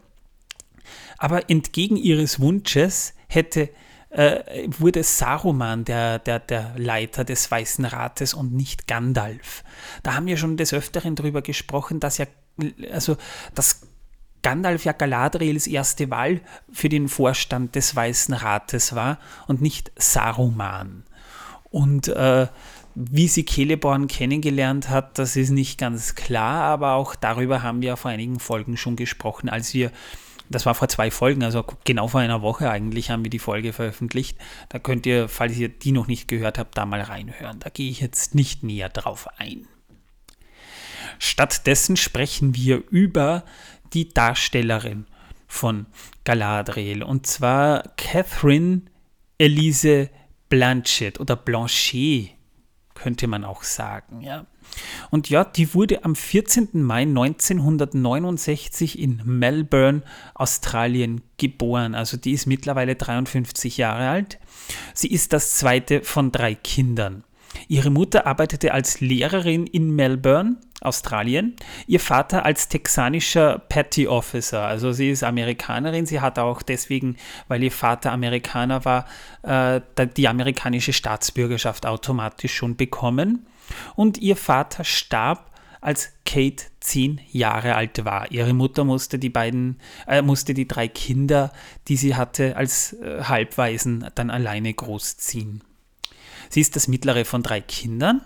[1.17, 3.69] aber entgegen ihres Wunsches hätte,
[4.09, 9.63] äh, wurde Saruman der, der, der Leiter des Weißen Rates und nicht Gandalf.
[10.03, 12.25] Da haben wir schon des Öfteren darüber gesprochen, dass ja,
[12.91, 13.17] also,
[13.53, 13.81] dass
[14.43, 21.03] Gandalf ja Galadriels erste Wahl für den Vorstand des Weißen Rates war und nicht Saruman.
[21.69, 22.47] Und äh,
[22.95, 27.97] wie sie Celeborn kennengelernt hat, das ist nicht ganz klar, aber auch darüber haben wir
[27.97, 29.91] vor einigen Folgen schon gesprochen, als wir,
[30.49, 33.73] das war vor zwei Folgen, also genau vor einer Woche eigentlich haben wir die Folge
[33.73, 34.37] veröffentlicht.
[34.69, 37.59] Da könnt ihr, falls ihr die noch nicht gehört habt, da mal reinhören.
[37.59, 39.67] Da gehe ich jetzt nicht näher drauf ein.
[41.19, 43.43] Stattdessen sprechen wir über
[43.93, 45.05] die Darstellerin
[45.47, 45.87] von
[46.23, 48.81] Galadriel und zwar Catherine
[49.37, 50.09] Elise
[50.49, 52.31] Blanchett oder Blanchet
[52.93, 54.21] könnte man auch sagen.
[54.21, 54.45] Ja.
[55.09, 56.69] Und ja, die wurde am 14.
[56.73, 60.03] Mai 1969 in Melbourne,
[60.33, 61.95] Australien geboren.
[61.95, 64.39] Also die ist mittlerweile 53 Jahre alt.
[64.93, 67.23] Sie ist das zweite von drei Kindern.
[67.67, 71.55] Ihre Mutter arbeitete als Lehrerin in Melbourne, Australien,
[71.87, 74.61] ihr Vater als texanischer Petty Officer.
[74.61, 79.05] Also sie ist Amerikanerin, sie hat auch deswegen, weil ihr Vater Amerikaner war,
[79.41, 79.81] äh,
[80.15, 83.47] die amerikanische Staatsbürgerschaft automatisch schon bekommen.
[83.95, 85.51] Und ihr Vater starb,
[85.81, 88.31] als Kate zehn Jahre alt war.
[88.31, 91.51] Ihre Mutter musste die beiden, äh, musste die drei Kinder,
[91.87, 95.63] die sie hatte, als äh, Halbwaisen dann alleine großziehen.
[96.49, 98.21] Sie ist das mittlere von drei Kindern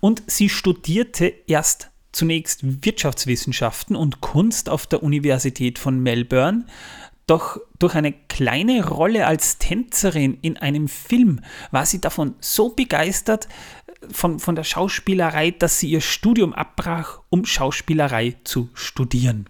[0.00, 6.66] und sie studierte erst zunächst Wirtschaftswissenschaften und Kunst auf der Universität von Melbourne,
[7.26, 13.48] doch durch eine kleine Rolle als Tänzerin in einem Film war sie davon so begeistert
[14.10, 19.48] von, von der Schauspielerei, dass sie ihr Studium abbrach, um Schauspielerei zu studieren.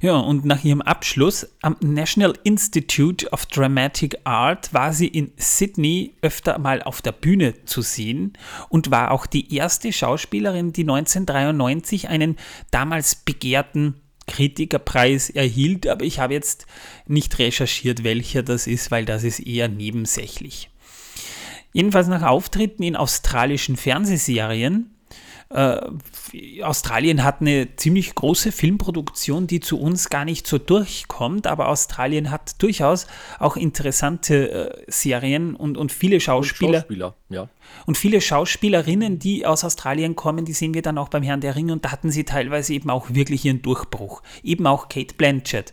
[0.00, 6.12] Ja, und nach ihrem Abschluss am National Institute of Dramatic Art war sie in Sydney
[6.20, 8.34] öfter mal auf der Bühne zu sehen
[8.68, 12.36] und war auch die erste Schauspielerin, die 1993 einen
[12.70, 13.94] damals begehrten
[14.26, 16.66] Kritikerpreis erhielt, aber ich habe jetzt
[17.06, 20.70] nicht recherchiert, welcher das ist, weil das ist eher nebensächlich.
[21.74, 24.94] Jedenfalls nach Auftritten in australischen Fernsehserien
[25.50, 25.80] äh,
[26.62, 32.30] Australien hat eine ziemlich große Filmproduktion, die zu uns gar nicht so durchkommt, aber Australien
[32.30, 33.06] hat durchaus
[33.38, 36.68] auch interessante äh, Serien und, und viele Schauspieler.
[36.68, 37.48] Und Schauspieler, ja.
[37.86, 41.54] Und viele Schauspielerinnen, die aus Australien kommen, die sehen wir dann auch beim Herrn der
[41.56, 44.22] Ringe und da hatten sie teilweise eben auch wirklich ihren Durchbruch.
[44.42, 45.72] Eben auch Kate Blanchett,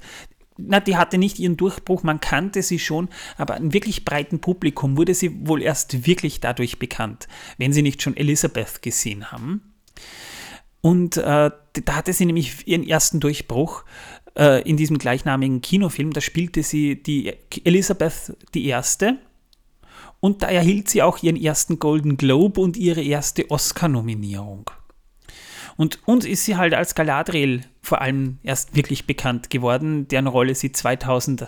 [0.57, 4.97] na, die hatte nicht ihren Durchbruch, man kannte sie schon, aber einem wirklich breiten Publikum
[4.97, 9.73] wurde sie wohl erst wirklich dadurch bekannt, wenn sie nicht schon Elisabeth gesehen haben.
[10.81, 13.83] Und äh, da hatte sie nämlich ihren ersten Durchbruch
[14.35, 16.11] äh, in diesem gleichnamigen Kinofilm.
[16.11, 17.33] Da spielte sie die
[17.63, 19.17] Elisabeth die Erste.
[20.19, 24.69] Und da erhielt sie auch ihren ersten Golden Globe und ihre erste Oscar-Nominierung.
[25.81, 30.53] Und uns ist sie halt als Galadriel vor allem erst wirklich bekannt geworden, deren Rolle
[30.53, 31.41] sie 2000,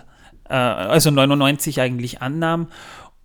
[0.50, 2.72] äh, also 99 eigentlich annahm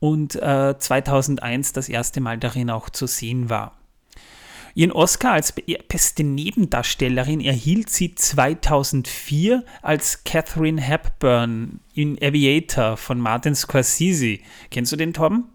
[0.01, 3.79] und äh, 2001 das erste Mal darin auch zu sehen war.
[4.75, 5.55] Ihren Oscar als
[5.89, 14.41] beste Nebendarstellerin erhielt sie 2004 als Catherine Hepburn in Aviator von Martin Scorsese.
[14.71, 15.47] Kennst du den, Torben?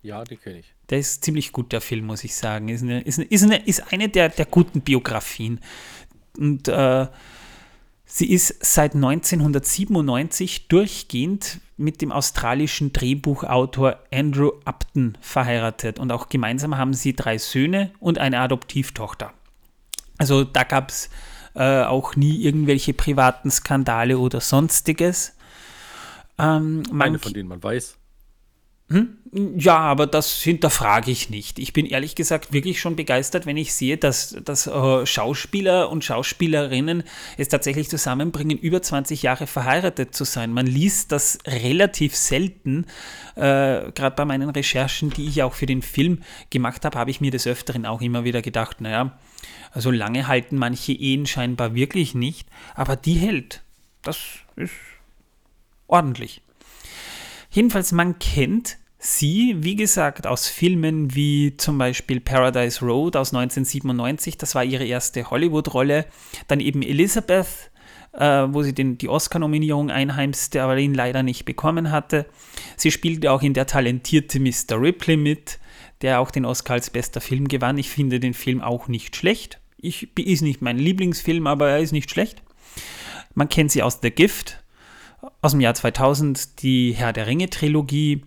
[0.00, 0.77] Ja, den kenne ich.
[0.90, 2.68] Der ist ziemlich gut, der Film, muss ich sagen.
[2.68, 5.60] Ist eine, ist eine, ist eine, ist eine der, der guten Biografien.
[6.36, 7.06] Und äh,
[8.06, 16.76] sie ist seit 1997 durchgehend mit dem australischen Drehbuchautor Andrew Upton verheiratet und auch gemeinsam
[16.76, 19.32] haben sie drei Söhne und eine Adoptivtochter.
[20.16, 21.10] Also da gab es
[21.54, 25.34] äh, auch nie irgendwelche privaten Skandale oder sonstiges.
[26.38, 27.97] Ähm, Eine von denen man weiß.
[28.90, 29.18] Hm?
[29.58, 31.58] Ja, aber das hinterfrage ich nicht.
[31.58, 36.02] Ich bin ehrlich gesagt wirklich schon begeistert, wenn ich sehe, dass, dass äh, Schauspieler und
[36.02, 37.02] Schauspielerinnen
[37.36, 40.54] es tatsächlich zusammenbringen, über 20 Jahre verheiratet zu sein.
[40.54, 42.86] Man liest das relativ selten.
[43.34, 47.20] Äh, Gerade bei meinen Recherchen, die ich auch für den Film gemacht habe, habe ich
[47.20, 49.18] mir des Öfteren auch immer wieder gedacht, naja,
[49.72, 53.62] also lange halten manche Ehen scheinbar wirklich nicht, aber die hält.
[54.00, 54.18] Das
[54.56, 54.72] ist
[55.86, 56.40] ordentlich.
[57.58, 64.38] Jedenfalls, man kennt sie, wie gesagt, aus Filmen wie zum Beispiel Paradise Road aus 1997,
[64.38, 66.06] das war ihre erste Hollywood-Rolle.
[66.46, 67.48] Dann eben Elizabeth,
[68.12, 72.26] äh, wo sie den, die Oscar-Nominierung einheimste, aber ihn leider nicht bekommen hatte.
[72.76, 74.80] Sie spielte auch in Der talentierte Mr.
[74.80, 75.58] Ripley mit,
[76.00, 77.76] der auch den Oscar als bester Film gewann.
[77.76, 79.58] Ich finde den Film auch nicht schlecht.
[79.78, 82.40] Ich, ist nicht mein Lieblingsfilm, aber er ist nicht schlecht.
[83.34, 84.62] Man kennt sie aus The Gift,
[85.40, 88.24] aus dem Jahr 2000 die Herr der Ringe-Trilogie,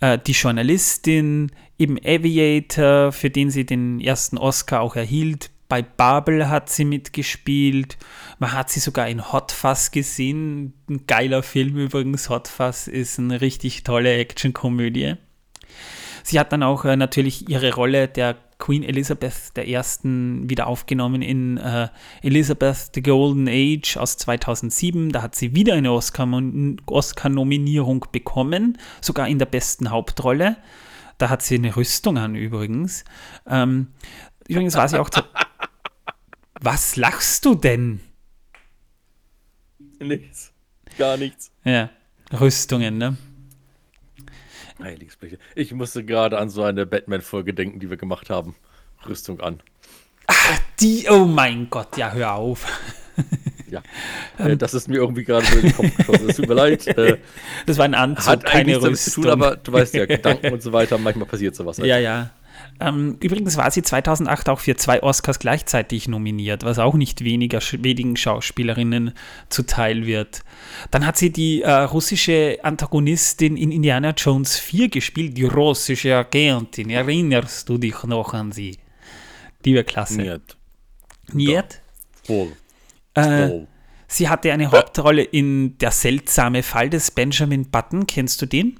[0.00, 6.48] äh, die Journalistin, eben Aviator, für den sie den ersten Oscar auch erhielt, bei Babel
[6.48, 7.98] hat sie mitgespielt.
[8.38, 10.72] Man hat sie sogar in Hot Fuzz gesehen.
[10.88, 12.30] Ein geiler Film übrigens.
[12.30, 15.16] Hot Fuzz ist eine richtig tolle Actionkomödie.
[16.22, 19.80] Sie hat dann auch äh, natürlich ihre Rolle der Queen Elizabeth I.
[20.04, 21.88] wieder aufgenommen in äh,
[22.22, 25.10] Elizabeth the Golden Age aus 2007.
[25.10, 30.56] Da hat sie wieder eine Oscar-Nominierung bekommen, sogar in der besten Hauptrolle.
[31.18, 33.04] Da hat sie eine Rüstung an übrigens.
[33.46, 33.92] Ähm,
[34.48, 35.10] übrigens war sie auch.
[36.60, 38.00] Was lachst du denn?
[40.00, 40.52] Nichts.
[40.96, 41.52] Gar nichts.
[41.64, 41.90] Ja,
[42.32, 43.16] Rüstungen, ne?
[44.82, 45.38] Heiliges Blech.
[45.54, 48.54] Ich musste gerade an so eine Batman-Folge denken, die wir gemacht haben.
[49.06, 49.60] Rüstung an.
[50.26, 52.66] Ach, die, oh mein Gott, ja, hör auf.
[53.70, 53.82] Ja,
[54.38, 56.30] äh, das ist mir irgendwie gerade so in den Kopf geschossen.
[56.30, 56.86] Es tut mir leid.
[56.86, 57.18] Äh,
[57.66, 60.62] das war ein Anzug, hat keine damit zu tun, aber du weißt ja, Gedanken und
[60.62, 61.78] so weiter, manchmal passiert sowas.
[61.78, 61.86] Halt.
[61.86, 62.30] Ja, ja.
[62.80, 67.60] Ähm, übrigens war sie 2008 auch für zwei Oscars gleichzeitig nominiert, was auch nicht weniger
[67.72, 69.12] wenigen Schauspielerinnen
[69.48, 70.44] zuteil wird.
[70.90, 76.90] Dann hat sie die äh, russische Antagonistin in Indiana Jones 4 gespielt, die russische Agentin.
[76.90, 78.78] Erinnerst du dich noch an sie?
[79.64, 80.20] Die war klasse.
[80.20, 80.56] Niet.
[81.32, 81.82] Niet?
[82.26, 82.52] Wohl.
[83.14, 83.66] Äh, Wohl.
[84.06, 88.06] sie hatte eine Hauptrolle in Der seltsame Fall des Benjamin Button.
[88.06, 88.78] Kennst du den?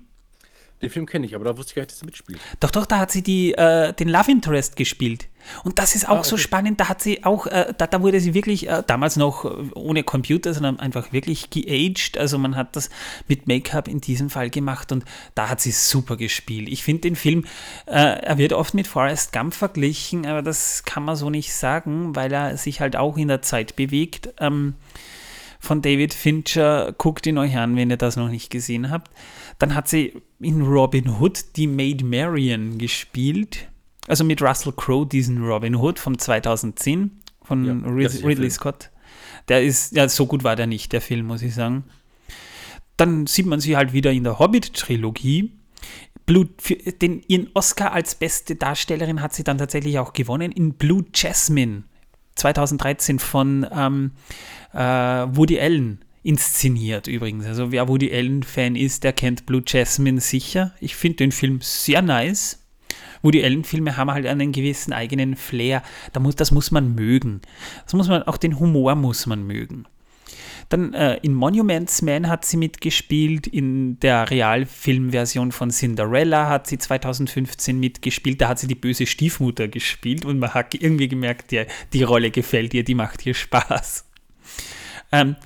[0.81, 2.39] Den Film kenne ich, aber da wusste ich gar nicht, dass sie mitspielt.
[2.61, 5.27] Doch, doch, da hat sie die, äh, den Love Interest gespielt.
[5.65, 6.43] Und das ist auch Ah, so okay.
[6.43, 6.79] spannend.
[6.79, 10.05] Da hat sie auch, äh, da, da wurde sie wirklich, äh, damals noch äh, ohne
[10.05, 12.17] Computer, sondern einfach wirklich geaged.
[12.17, 12.91] Also man hat das
[13.27, 16.69] mit Make-up in diesem Fall gemacht und da hat sie super gespielt.
[16.69, 17.45] Ich finde den Film,
[17.87, 22.15] äh, er wird oft mit Forrest Gump verglichen, aber das kann man so nicht sagen,
[22.15, 24.29] weil er sich halt auch in der Zeit bewegt.
[24.39, 24.75] Ähm,
[25.61, 26.95] von David Fincher.
[26.99, 29.11] Guckt ihn euch an, wenn ihr das noch nicht gesehen habt.
[29.59, 33.69] Dann hat sie in Robin Hood die Maid Marian gespielt.
[34.07, 37.11] Also mit Russell Crowe, diesen Robin Hood vom 2010
[37.43, 38.51] von Ja, Rid Ridley.
[38.51, 38.91] Scott.
[39.49, 41.85] Der ist, ja, so gut war der nicht, der Film, muss ich sagen.
[42.97, 45.53] Dann sieht man sie halt wieder in der Hobbit-Trilogie.
[46.29, 51.85] Den, ihren Oscar als beste Darstellerin hat sie dann tatsächlich auch gewonnen in Blue Jasmine
[52.35, 54.13] 2013 von ähm,
[54.73, 57.47] äh, Woody Allen inszeniert übrigens.
[57.47, 60.75] Also wer Woody Allen-Fan ist, der kennt Blue Jasmine sicher.
[60.81, 62.65] Ich finde den Film sehr nice.
[63.23, 65.83] Woody Allen-Filme haben halt einen gewissen eigenen Flair.
[66.13, 67.41] Das muss man mögen.
[67.85, 69.87] Das muss man, auch den Humor muss man mögen.
[70.69, 76.77] Dann äh, in Monuments Man hat sie mitgespielt, in der Realfilmversion von Cinderella hat sie
[76.77, 81.65] 2015 mitgespielt, da hat sie die böse Stiefmutter gespielt und man hat irgendwie gemerkt, die,
[81.95, 84.05] die Rolle gefällt ihr, die macht ihr Spaß.
[85.11, 85.37] Ähm,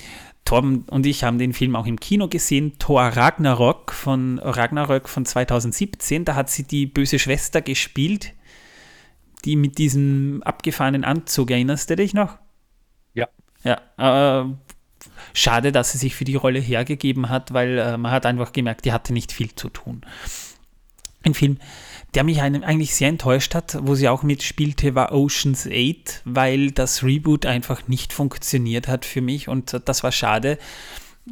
[0.44, 5.24] Torben und ich haben den Film auch im Kino gesehen, Thor Ragnarok von Ragnarök von
[5.24, 8.32] 2017, da hat sie die böse Schwester gespielt,
[9.44, 12.38] die mit diesem abgefahrenen Anzug, erinnerst du dich noch?
[13.14, 13.28] Ja.
[13.64, 14.48] Ja, äh,
[15.32, 18.84] schade, dass sie sich für die Rolle hergegeben hat, weil äh, man hat einfach gemerkt,
[18.84, 20.02] die hatte nicht viel zu tun.
[21.24, 21.58] Ein Film,
[22.14, 27.02] der mich eigentlich sehr enttäuscht hat, wo sie auch mitspielte, war Ocean's 8, weil das
[27.02, 30.58] Reboot einfach nicht funktioniert hat für mich und das war schade.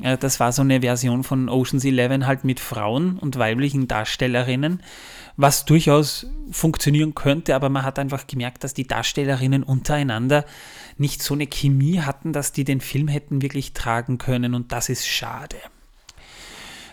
[0.03, 4.83] Äh, Das war so eine Version von Ocean's 11 halt mit Frauen und weiblichen Darstellerinnen,
[5.37, 10.47] was durchaus funktionieren könnte, aber man hat einfach gemerkt, dass die Darstellerinnen untereinander
[10.97, 14.89] nicht so eine Chemie hatten, dass die den Film hätten wirklich tragen können und das
[14.89, 15.57] ist schade.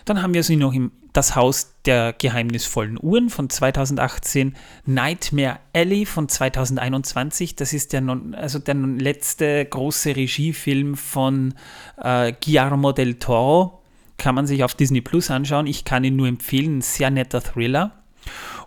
[0.04, 4.54] Dann haben wir sie noch im Das Haus der geheimnisvollen Uhren von 2018,
[4.86, 7.56] Nightmare Alley von 2021.
[7.56, 11.54] Das ist der, non, also der letzte große Regiefilm von
[12.00, 13.82] äh, Guillermo del Toro.
[14.16, 15.66] Kann man sich auf Disney Plus anschauen.
[15.66, 16.78] Ich kann ihn nur empfehlen.
[16.78, 17.98] Ein sehr netter Thriller.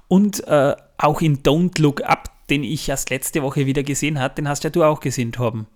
[0.10, 4.36] Und äh, auch in Don't Look Up, den ich erst letzte Woche wieder gesehen habe,
[4.36, 5.68] den hast ja du auch gesehen, Torben.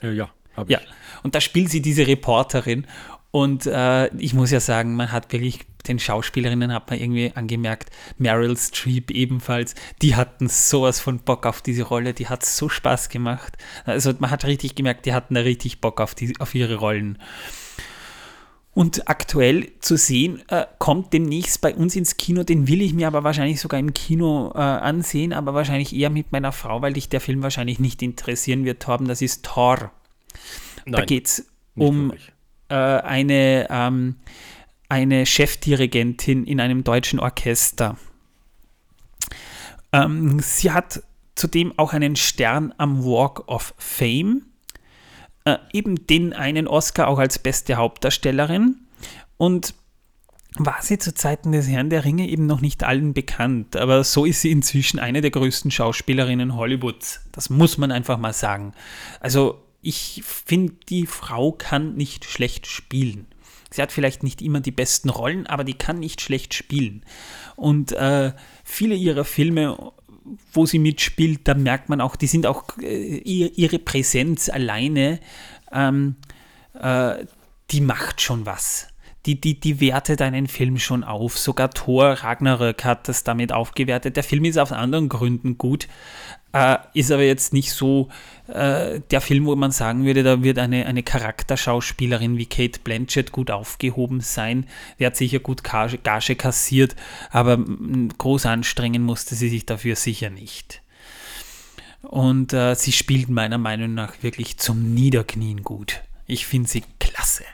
[0.00, 0.30] Ja, ja,
[0.68, 0.86] Ja, ich.
[1.22, 2.86] und da spielt sie diese Reporterin.
[3.34, 7.90] Und äh, ich muss ja sagen, man hat wirklich, den Schauspielerinnen hat man irgendwie angemerkt,
[8.16, 13.08] Meryl Streep ebenfalls, die hatten sowas von Bock auf diese Rolle, die hat so Spaß
[13.08, 13.58] gemacht.
[13.86, 17.18] Also man hat richtig gemerkt, die hatten da richtig Bock auf, die, auf ihre Rollen.
[18.72, 23.08] Und aktuell zu sehen, äh, kommt demnächst bei uns ins Kino, den will ich mir
[23.08, 27.08] aber wahrscheinlich sogar im Kino äh, ansehen, aber wahrscheinlich eher mit meiner Frau, weil dich
[27.08, 29.08] der Film wahrscheinlich nicht interessieren wird, Torben.
[29.08, 29.90] Das ist Thor.
[30.84, 31.38] Da Nein, geht es
[31.74, 32.33] nicht um wirklich.
[32.68, 34.16] Äh, eine, ähm,
[34.88, 37.96] eine Chefdirigentin in einem deutschen Orchester.
[39.92, 41.02] Ähm, sie hat
[41.34, 44.42] zudem auch einen Stern am Walk of Fame,
[45.44, 48.76] äh, eben den einen Oscar auch als beste Hauptdarstellerin.
[49.36, 49.74] Und
[50.56, 54.24] war sie zu Zeiten des Herrn der Ringe eben noch nicht allen bekannt, aber so
[54.24, 57.22] ist sie inzwischen eine der größten Schauspielerinnen Hollywoods.
[57.32, 58.72] Das muss man einfach mal sagen.
[59.18, 63.26] Also ich finde, die Frau kann nicht schlecht spielen.
[63.70, 67.04] Sie hat vielleicht nicht immer die besten Rollen, aber die kann nicht schlecht spielen.
[67.56, 69.92] Und äh, viele ihrer Filme,
[70.52, 75.20] wo sie mitspielt, da merkt man auch, die sind auch äh, ihre Präsenz alleine,
[75.72, 76.16] ähm,
[76.80, 77.26] äh,
[77.70, 78.88] die macht schon was
[79.26, 81.38] die, die, die wertet einen Film schon auf.
[81.38, 84.16] Sogar Thor Ragnarök hat das damit aufgewertet.
[84.16, 85.88] Der Film ist aus anderen Gründen gut,
[86.54, 88.08] äh, ist aber jetzt nicht so
[88.48, 93.32] äh, der Film, wo man sagen würde, da wird eine, eine Charakterschauspielerin wie Kate Blanchett
[93.32, 94.66] gut aufgehoben sein.
[94.98, 96.96] Der hat sicher gut Gage, Gage kassiert,
[97.30, 97.58] aber
[98.16, 100.80] groß anstrengen musste sie sich dafür sicher nicht.
[102.02, 106.02] Und äh, sie spielt meiner Meinung nach wirklich zum Niederknien gut.
[106.26, 107.44] Ich finde sie klasse.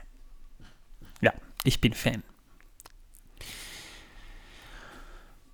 [1.65, 2.23] Ich bin Fan.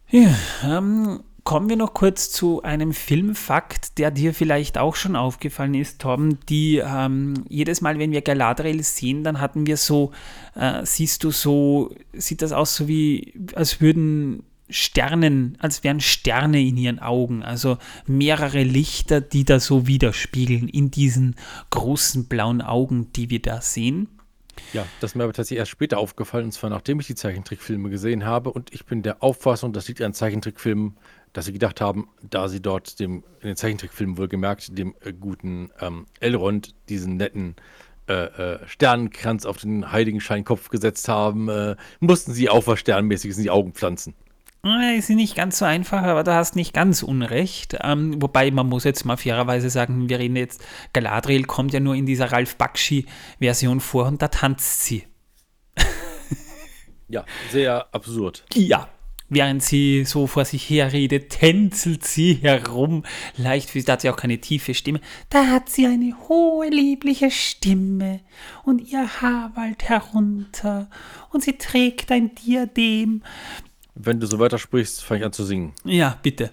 [0.09, 5.75] Ja, ähm, kommen wir noch kurz zu einem Filmfakt, der dir vielleicht auch schon aufgefallen
[5.75, 6.41] ist, Tom.
[6.49, 10.11] Die ähm, jedes Mal, wenn wir Galadriel sehen, dann hatten wir so,
[10.57, 16.61] äh, siehst du so, sieht das aus so wie, als würden Sternen, als wären Sterne
[16.61, 17.79] in ihren Augen, also
[18.09, 21.37] mehrere Lichter, die da so widerspiegeln in diesen
[21.71, 24.09] großen blauen Augen, die wir da sehen.
[24.73, 27.91] Ja, das ist mir aber tatsächlich erst später aufgefallen, und zwar nachdem ich die Zeichentrickfilme
[27.91, 28.53] gesehen habe.
[28.53, 30.97] Und ich bin der Auffassung, das liegt an Zeichentrickfilmen,
[31.33, 35.71] dass sie gedacht haben, da sie dort dem, in den Zeichentrickfilmen wohlgemerkt, dem äh, guten
[35.81, 37.57] ähm, Elrond diesen netten
[38.09, 43.43] äh, äh, Sternenkranz auf den Heiligenscheinkopf gesetzt haben, äh, mussten sie auch was Sternmäßiges in
[43.43, 44.15] die Augen pflanzen.
[44.97, 47.77] Ist nicht ganz so einfach, aber du hast nicht ganz unrecht.
[47.83, 51.95] Ähm, wobei man muss jetzt mal fairerweise sagen, wir reden jetzt, Galadriel kommt ja nur
[51.95, 55.05] in dieser Ralf Bakshi-Version vor und da tanzt sie.
[57.09, 58.45] ja, sehr absurd.
[58.55, 58.89] Ja,
[59.29, 63.05] während sie so vor sich her redet, tänzelt sie herum.
[63.37, 65.01] Leicht, da hat sie auch keine tiefe Stimme.
[65.31, 68.21] Da hat sie eine hohe, liebliche Stimme
[68.65, 70.89] und ihr Haar wallt herunter
[71.31, 73.23] und sie trägt ein Diadem
[73.97, 75.73] wenn du so weitersprichst, fange ich an zu singen.
[75.85, 76.53] Ja, bitte.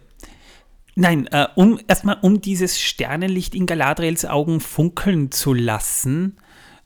[0.95, 6.38] Nein, äh, um erstmal um dieses Sternenlicht in Galadriels Augen funkeln zu lassen,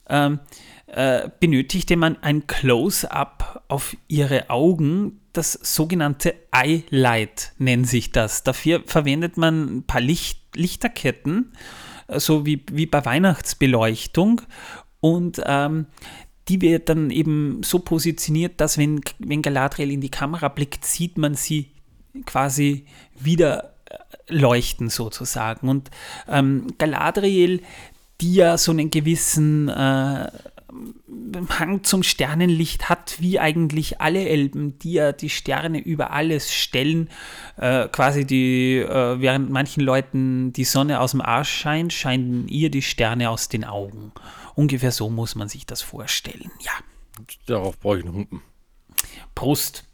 [0.10, 0.40] ähm,
[0.88, 5.20] äh, benötigte man ein Close-up auf ihre Augen.
[5.34, 8.44] Das sogenannte Eyelight nennt sich das.
[8.44, 11.54] Dafür verwendet man ein paar Licht Lichterketten,
[12.08, 14.42] äh, so wie, wie bei Weihnachtsbeleuchtung.
[15.00, 15.88] Und ähm,
[16.48, 21.18] die wird dann eben so positioniert, dass wenn, wenn Galadriel in die Kamera blickt, sieht
[21.18, 21.72] man sie
[22.26, 22.86] quasi
[23.20, 25.70] wieder äh, leuchten sozusagen.
[25.70, 25.92] Und
[26.28, 27.62] ähm, Galadriel,
[28.22, 30.32] die ja so einen gewissen äh,
[31.60, 37.10] Hang zum Sternenlicht hat, wie eigentlich alle Elben, die ja die Sterne über alles stellen.
[37.58, 42.70] Äh, quasi die, äh, während manchen Leuten die Sonne aus dem Arsch scheint, scheinen ihr
[42.70, 44.12] die Sterne aus den Augen.
[44.56, 46.72] Ungefähr so muss man sich das vorstellen, ja.
[47.46, 48.42] Darauf brauche ich einen Humpen.
[49.36, 49.86] Prost.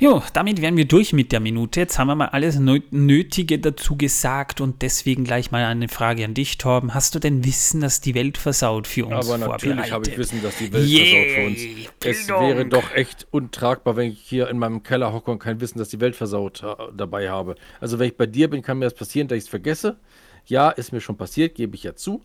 [0.00, 1.80] Jo, damit wären wir durch mit der Minute.
[1.80, 6.34] Jetzt haben wir mal alles Nötige dazu gesagt und deswegen gleich mal eine Frage an
[6.34, 6.94] dich, Torben.
[6.94, 10.42] Hast du denn Wissen, dass die Welt versaut für uns Aber natürlich habe ich Wissen,
[10.42, 11.90] dass die Welt yeah, versaut für uns.
[12.02, 15.78] Es wäre doch echt untragbar, wenn ich hier in meinem Keller hocke und kein Wissen,
[15.78, 17.54] dass die Welt versaut äh, dabei habe.
[17.78, 20.00] Also wenn ich bei dir bin, kann mir das passieren, dass ich es vergesse.
[20.46, 22.24] Ja, ist mir schon passiert, gebe ich ja zu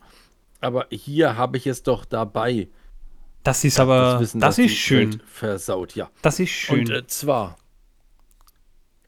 [0.66, 2.68] aber hier habe ich es doch dabei.
[3.44, 5.14] Das ist aber, das, Wissen, das ist schön.
[5.14, 6.10] Welt versaut, ja.
[6.24, 6.80] Das ist schön.
[6.80, 7.58] Und äh, zwar,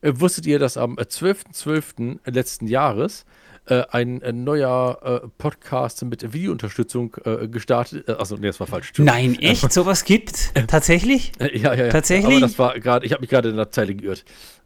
[0.01, 2.19] äh, wusstet ihr, dass am 12.12.
[2.23, 3.25] Äh, letzten Jahres
[3.65, 8.07] äh, ein, ein, neuer äh, Podcast mit Videounterstützung äh, gestartet.
[8.09, 8.93] also, nee, das war falsch.
[8.97, 9.71] Nein, echt?
[9.71, 10.53] Sowas gibt?
[10.67, 11.33] tatsächlich?
[11.39, 11.89] ja, ja, ja.
[11.89, 12.37] Tatsächlich?
[12.37, 14.23] Aber das war gerade, ich habe mich gerade in der Zeile geirrt.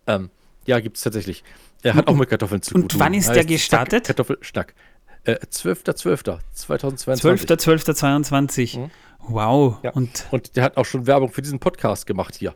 [0.08, 0.30] Ähm,
[0.66, 1.44] ja, gibt es tatsächlich.
[1.84, 2.84] Er hat auch mit Kartoffeln zu tun.
[2.84, 4.06] Und wann ist heißt der gestartet?
[4.06, 4.76] Kartoffelschnack.
[5.26, 7.22] 12.12.2022.
[7.48, 8.80] 12.12.22.
[8.80, 8.92] Mhm.
[9.28, 9.78] Wow.
[9.84, 9.92] Ja.
[9.92, 12.54] Und, und der hat auch schon Werbung für diesen Podcast gemacht hier.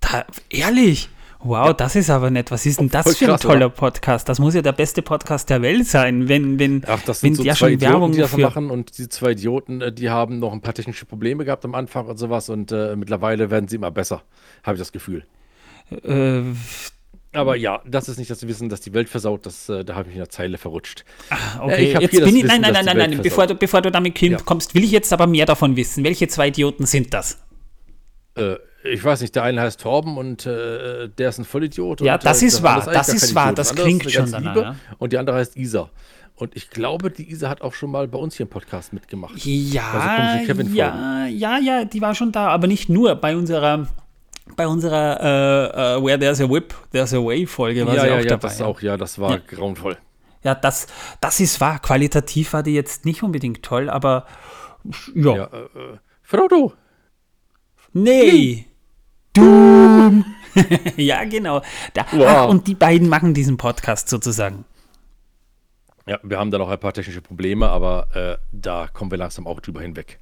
[0.00, 1.08] Da, ehrlich?
[1.42, 1.72] Wow, ja.
[1.72, 2.50] das ist aber nett.
[2.50, 3.74] Was ist denn das Voll für krass, ein toller oder?
[3.74, 4.28] Podcast?
[4.28, 7.36] Das muss ja der beste Podcast der Welt sein, wenn, wenn, Ach, das sind wenn
[7.36, 10.38] so der schon Idioten, Werbung die das machen und die zwei Idioten, äh, die haben
[10.38, 13.76] noch ein paar technische Probleme gehabt am Anfang und sowas und äh, mittlerweile werden sie
[13.76, 14.22] immer besser,
[14.64, 15.24] habe ich das Gefühl.
[15.90, 16.42] Äh,
[17.32, 19.46] aber ja, das ist nicht das Wissen, dass die Welt versaut.
[19.46, 21.04] Das, äh, da habe ich in der Zeile verrutscht.
[21.60, 22.44] Okay, äh, jetzt bin ich.
[22.44, 23.22] Wissen, nein, nein, nein, nein, nein.
[23.22, 24.36] Bevor du, bevor du damit ja.
[24.38, 26.02] kommst, will ich jetzt aber mehr davon wissen.
[26.02, 27.38] Welche zwei Idioten sind das?
[28.34, 32.00] Äh, ich weiß nicht, der eine heißt Torben und äh, der ist ein Vollidiot.
[32.00, 32.84] Ja, und, das ist wahr.
[32.90, 33.52] Das ist wahr.
[33.52, 34.76] Das klingt schon danach, ja.
[34.98, 35.90] Und die andere heißt Isa.
[36.34, 39.34] Und ich glaube, die Isa hat auch schon mal bei uns hier im Podcast mitgemacht.
[39.44, 43.86] Ja, also ja, ja, ja, die war schon da, aber nicht nur bei unserer
[44.56, 48.06] bei unserer äh, äh, Where There's a Whip, There's a Way Folge war ja, sie
[48.08, 48.48] ja, auch ja, dabei.
[48.48, 49.40] das auch, ja, das war Ja.
[49.46, 49.96] grauenvoll.
[50.42, 50.86] Ja, das,
[51.20, 51.78] das ist wahr.
[51.78, 54.26] Qualitativ war die jetzt nicht unbedingt toll, aber
[55.14, 55.36] ja.
[55.36, 56.72] Ja, äh, äh, Frodo,
[57.92, 58.66] Nee.
[59.32, 60.24] Doom.
[60.96, 61.62] ja, genau.
[61.94, 62.26] Da, Wow.
[62.26, 64.64] ach, und die beiden machen diesen Podcast sozusagen.
[66.06, 69.46] Ja, wir haben da noch ein paar technische Probleme, aber äh, da kommen wir langsam
[69.46, 70.18] auch drüber hinweg.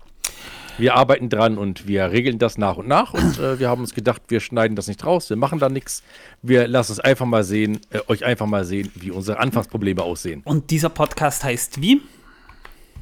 [0.77, 3.95] Wir arbeiten dran und wir regeln das nach und nach und äh, wir haben uns
[3.95, 6.05] gedacht, wir schneiden das nicht raus, wir machen da nichts.
[6.43, 10.43] Wir lassen es einfach mal sehen, äh, euch einfach mal sehen, wie unsere Anfangsprobleme aussehen.
[10.45, 12.03] Und dieser Podcast heißt wie?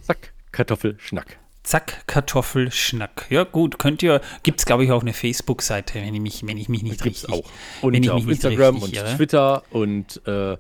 [0.00, 1.38] Zack, Kartoffel, Schnack.
[1.66, 3.26] Zack, Kartoffel, Schnack.
[3.28, 6.58] Ja, gut, könnt ihr, gibt es glaube ich auch eine Facebook-Seite, wenn ich mich, wenn
[6.58, 7.44] ich mich nicht Gibt's richtig.
[7.44, 7.82] auch.
[7.82, 9.16] Und wenn ich auf mich nicht Instagram richtig und irre.
[9.16, 10.56] Twitter und äh,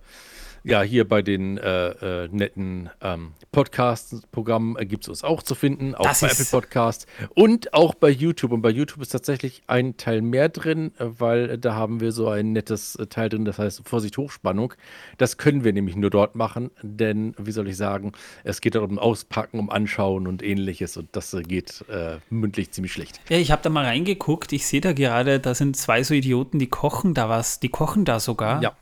[0.66, 5.54] ja, hier bei den äh, äh, netten ähm, Podcast-Programmen äh, gibt es uns auch zu
[5.54, 8.50] finden, auch Das bei Apple Podcasts und auch bei YouTube.
[8.50, 12.10] Und bei YouTube ist tatsächlich ein Teil mehr drin, äh, weil äh, da haben wir
[12.10, 14.74] so ein nettes äh, Teil drin, das heißt Vorsicht Hochspannung.
[15.18, 18.10] Das können wir nämlich nur dort machen, denn, wie soll ich sagen,
[18.42, 21.84] es geht dort um Auspacken, um Anschauen und ähnliches und das geht
[22.30, 23.20] mündlich ziemlich schlecht.
[23.28, 24.52] Ja, ich habe da mal reingeguckt.
[24.52, 27.60] Ich sehe da gerade, da sind zwei so Idioten, die kochen da was.
[27.60, 28.62] Die kochen da sogar.
[28.62, 28.76] Ja.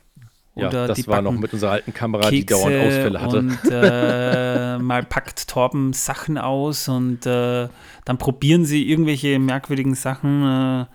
[0.55, 3.39] Ja, Oder das die war noch mit unserer alten Kamera, die Kekse dauernd Ausfälle hatte.
[3.39, 7.67] Und äh, mal packt Torben Sachen aus und äh,
[8.05, 10.85] dann probieren sie irgendwelche merkwürdigen Sachen äh,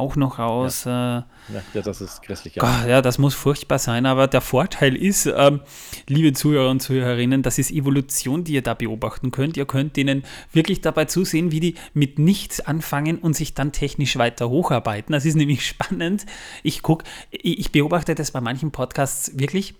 [0.00, 0.86] auch noch aus.
[0.86, 1.24] Äh, Ja,
[1.74, 2.56] ja, das ist grässlich.
[2.56, 2.86] Ja.
[2.86, 5.60] Ja, das muss furchtbar sein, aber der Vorteil ist, ähm,
[6.08, 9.56] liebe Zuhörer und Zuhörerinnen, das ist Evolution, die ihr da beobachten könnt.
[9.56, 14.16] Ihr könnt denen wirklich dabei zusehen, wie die mit nichts anfangen und sich dann technisch
[14.16, 15.12] weiter hocharbeiten.
[15.12, 16.26] Das ist nämlich spannend.
[16.62, 19.74] Ich gucke, ich beobachte das bei manchen Podcasts wirklich.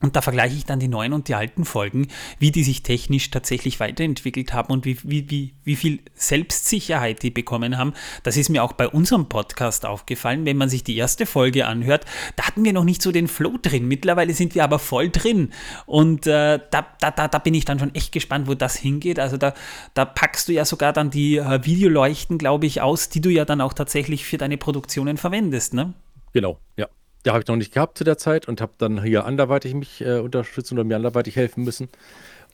[0.00, 2.06] Und da vergleiche ich dann die neuen und die alten Folgen,
[2.38, 7.30] wie die sich technisch tatsächlich weiterentwickelt haben und wie, wie, wie, wie viel Selbstsicherheit die
[7.30, 7.94] bekommen haben.
[8.22, 10.46] Das ist mir auch bei unserem Podcast aufgefallen.
[10.46, 12.04] Wenn man sich die erste Folge anhört,
[12.36, 13.88] da hatten wir noch nicht so den Flow drin.
[13.88, 15.52] Mittlerweile sind wir aber voll drin.
[15.86, 19.18] Und äh, da, da, da, bin ich dann schon echt gespannt, wo das hingeht.
[19.18, 19.54] Also da,
[19.94, 23.44] da packst du ja sogar dann die äh, Videoleuchten, glaube ich, aus, die du ja
[23.44, 25.74] dann auch tatsächlich für deine Produktionen verwendest.
[25.74, 25.94] Ne?
[26.32, 26.86] Genau, ja.
[27.22, 30.00] Da habe ich noch nicht gehabt zu der Zeit und habe dann hier anderweitig mich
[30.00, 31.88] äh, unterstützen oder mir anderweitig helfen müssen.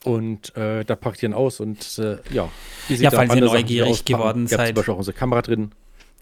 [0.04, 2.50] Und äh, da packt ihr ihn aus und äh, ja.
[2.88, 4.12] ihr seht Ja, da falls ihr Sachen, neugierig auspacken.
[4.12, 4.68] geworden seid.
[4.68, 5.72] zum Beispiel auch unsere Kamera drin,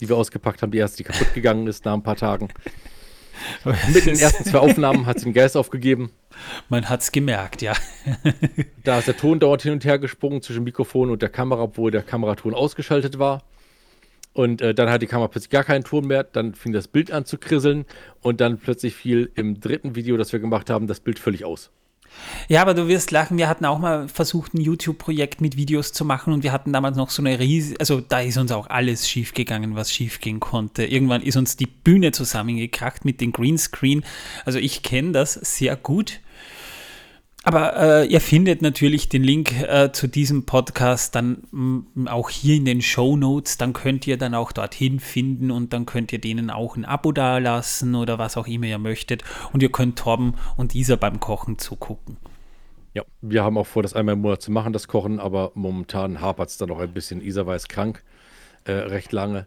[0.01, 2.49] die wir ausgepackt haben, die erst die kaputt gegangen ist nach ein paar Tagen.
[3.93, 6.12] Mit den ersten zwei Aufnahmen hat sie den Geist aufgegeben.
[6.68, 7.74] Man hat es gemerkt, ja.
[8.84, 11.90] Da ist der Ton dauernd hin und her gesprungen zwischen Mikrofon und der Kamera, obwohl
[11.90, 13.43] der Kameraton ausgeschaltet war.
[14.33, 16.24] Und äh, dann hat die Kamera plötzlich gar keinen Ton mehr.
[16.24, 17.85] Dann fing das Bild an zu krisseln.
[18.20, 21.70] Und dann plötzlich fiel im dritten Video, das wir gemacht haben, das Bild völlig aus.
[22.49, 26.05] Ja, aber du wirst lachen, wir hatten auch mal versucht, ein YouTube-Projekt mit Videos zu
[26.05, 29.09] machen und wir hatten damals noch so eine riesige, also da ist uns auch alles
[29.09, 30.85] schiefgegangen, was schiefgehen konnte.
[30.85, 34.05] Irgendwann ist uns die Bühne zusammengekracht mit dem Greenscreen.
[34.45, 36.20] Also ich kenne das sehr gut.
[37.45, 42.55] Aber äh, ihr findet natürlich den Link äh, zu diesem Podcast dann mm, auch hier
[42.55, 43.59] in den Show Notes.
[43.59, 47.11] Dann könnt ihr dann auch dorthin finden und dann könnt ihr denen auch ein Abo
[47.11, 49.24] dalassen oder was auch immer ihr möchtet.
[49.53, 52.16] Und ihr könnt Torben und Isa beim Kochen zugucken.
[52.95, 55.18] Ja, wir haben auch vor, das einmal im Monat zu machen, das Kochen.
[55.18, 57.20] Aber momentan hapert es da noch ein bisschen.
[57.20, 58.05] Isa war jetzt krank,
[58.64, 59.47] äh, recht lange.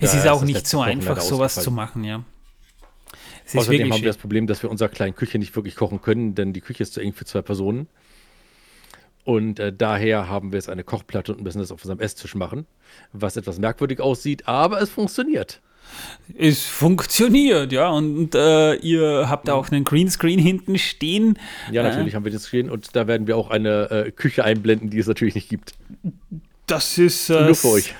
[0.00, 2.24] Es ist auch nicht so einfach, sowas zu machen, ja.
[3.54, 4.16] Außerdem wirklich haben wir das.
[4.18, 6.92] Problem, dass wir in unserer kleinen Küche nicht wirklich kochen können, denn die Küche ist
[6.92, 7.88] zu eng für zwei Personen.
[9.24, 12.66] Und äh, daher haben wir jetzt eine Kochplatte und müssen das auf unserem Esstisch machen,
[13.12, 15.60] was etwas merkwürdig aussieht, aber es funktioniert.
[16.36, 17.88] Es funktioniert, ja.
[17.90, 21.38] Und äh, ihr habt da auch einen Greenscreen hinten stehen.
[21.70, 24.44] Ja, Äh, natürlich haben wir das stehen und da werden wir auch eine äh, Küche
[24.44, 25.74] einblenden, die es natürlich nicht gibt.
[26.66, 27.94] Das ist äh, Nur für euch.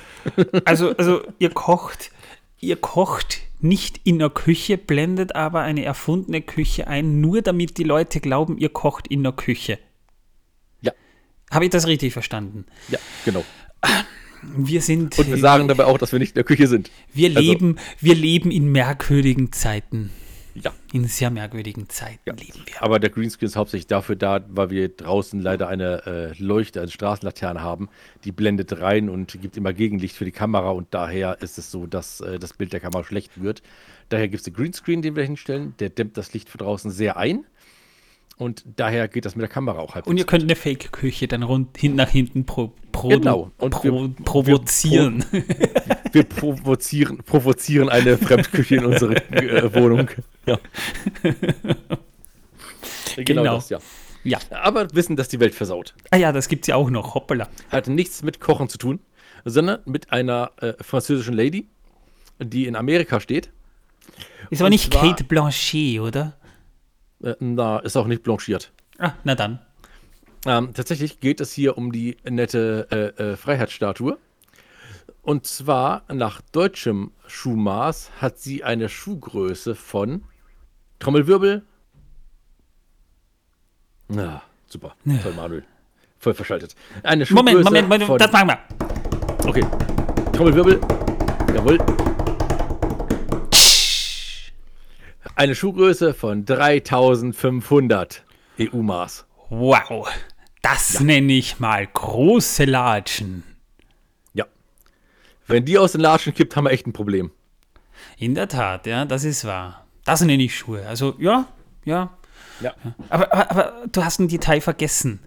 [0.64, 2.10] Also, also ihr kocht,
[2.60, 7.84] ihr kocht nicht in der Küche, blendet aber eine erfundene Küche ein, nur damit die
[7.84, 9.78] Leute glauben, ihr kocht in der Küche.
[10.80, 10.92] Ja,
[11.50, 12.64] Habe ich das richtig verstanden?
[12.88, 13.44] ja, genau.
[14.56, 15.18] Wir sind.
[15.18, 16.90] Und wir sagen dabei auch, dass wir nicht in der Küche sind.
[17.12, 20.10] wir also- leben, wir leben in merkwürdigen Zeiten.
[20.62, 20.72] Ja.
[20.92, 22.34] In sehr merkwürdigen Zeiten Ja.
[22.34, 22.82] leben wir.
[22.82, 26.90] Aber der Greenscreen ist hauptsächlich dafür da, weil wir draußen leider eine äh, Leuchte, eine
[26.90, 27.88] Straßenlaterne haben.
[28.24, 31.86] Die blendet rein und gibt immer Gegenlicht für die Kamera und daher ist es so,
[31.86, 33.62] dass äh, das Bild der Kamera schlecht wird.
[34.08, 35.74] Daher gibt es den Greenscreen, den wir hinstellen.
[35.80, 37.44] Der dämmt das Licht von draußen sehr ein.
[38.38, 40.06] Und daher geht das mit der Kamera auch halb.
[40.06, 43.50] Und ihr könnt eine Fake-Küche dann rund, hin, nach hinten pro, pro, Genau.
[43.58, 45.24] Und pro, wir- provozieren.
[46.12, 50.08] Wir provozieren, provozieren eine Fremdküche in unsere äh, Wohnung.
[50.46, 50.58] Ja.
[53.16, 53.54] genau, Genau.
[53.56, 53.78] das, ja.
[54.24, 54.38] ja.
[54.50, 55.94] Aber wissen, dass die Welt versaut.
[56.10, 57.14] Ah ja, das gibt es ja auch noch.
[57.14, 57.48] Hoppala.
[57.70, 59.00] Hat nichts mit Kochen zu tun,
[59.44, 61.68] sondern mit einer äh, französischen Lady,
[62.42, 63.50] die in Amerika steht.
[64.50, 66.37] Ist aber nicht zwar- Kate Blanchet, oder?
[67.22, 68.72] Äh, na, ist auch nicht blanchiert.
[68.98, 69.60] Ah, na dann.
[70.46, 72.86] Ähm, tatsächlich geht es hier um die nette
[73.18, 74.18] äh, äh, Freiheitsstatue.
[75.22, 80.24] Und zwar nach deutschem Schuhmaß hat sie eine Schuhgröße von
[81.00, 81.64] Trommelwirbel.
[84.08, 84.96] Na, super.
[85.22, 85.64] Toll, Manuel.
[86.18, 86.74] Voll verschaltet.
[87.02, 89.48] Eine Schuhgröße Moment, Moment, Moment, von, das machen wir.
[89.48, 89.66] Okay.
[90.32, 90.80] Trommelwirbel.
[91.54, 91.97] Jawohl.
[95.38, 98.24] Eine Schuhgröße von 3500
[98.58, 99.24] EU-Maß.
[99.50, 100.08] Wow.
[100.62, 103.44] Das nenne ich mal große Latschen.
[104.34, 104.46] Ja.
[105.46, 107.30] Wenn die aus den Latschen kippt, haben wir echt ein Problem.
[108.16, 109.86] In der Tat, ja, das ist wahr.
[110.04, 110.84] Das nenne ich Schuhe.
[110.88, 111.46] Also, ja,
[111.84, 112.18] ja.
[112.58, 112.74] Ja.
[113.08, 115.20] Aber, aber, aber du hast ein Detail vergessen.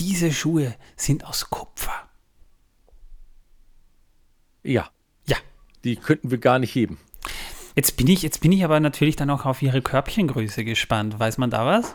[0.00, 2.10] Diese Schuhe sind aus Kupfer.
[4.64, 4.90] Ja.
[5.28, 5.36] Ja.
[5.84, 6.98] Die könnten wir gar nicht heben.
[7.76, 11.20] Jetzt bin ich, jetzt bin ich aber natürlich dann auch auf ihre Körbchengröße gespannt.
[11.20, 11.94] Weiß man da was?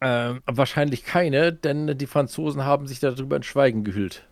[0.00, 4.26] Ähm, wahrscheinlich keine, denn die Franzosen haben sich darüber in Schweigen gehüllt.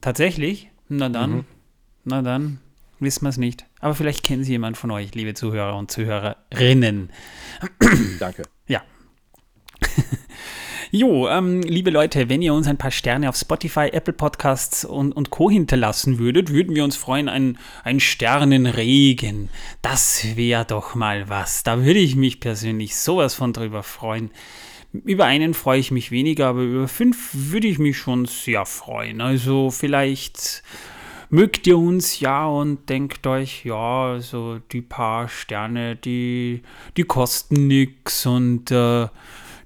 [0.00, 0.70] Tatsächlich?
[0.88, 1.44] Na dann,
[2.04, 2.60] na dann,
[3.00, 3.66] wissen wir es nicht.
[3.80, 7.10] Aber vielleicht kennen Sie jemand von euch, liebe Zuhörer und Zuhörerinnen.
[8.20, 8.44] Danke.
[8.68, 8.82] Ja.
[10.90, 15.12] Jo, ähm, liebe Leute, wenn ihr uns ein paar Sterne auf Spotify, Apple Podcasts und,
[15.12, 15.50] und Co.
[15.50, 19.50] hinterlassen würdet, würden wir uns freuen, ein, ein Sternenregen.
[19.82, 21.62] Das wäre doch mal was.
[21.62, 24.30] Da würde ich mich persönlich sowas von drüber freuen.
[25.04, 29.20] Über einen freue ich mich weniger, aber über fünf würde ich mich schon sehr freuen.
[29.20, 30.62] Also vielleicht
[31.28, 36.62] mögt ihr uns ja und denkt euch, ja, also die paar Sterne, die,
[36.96, 39.08] die kosten nix und äh,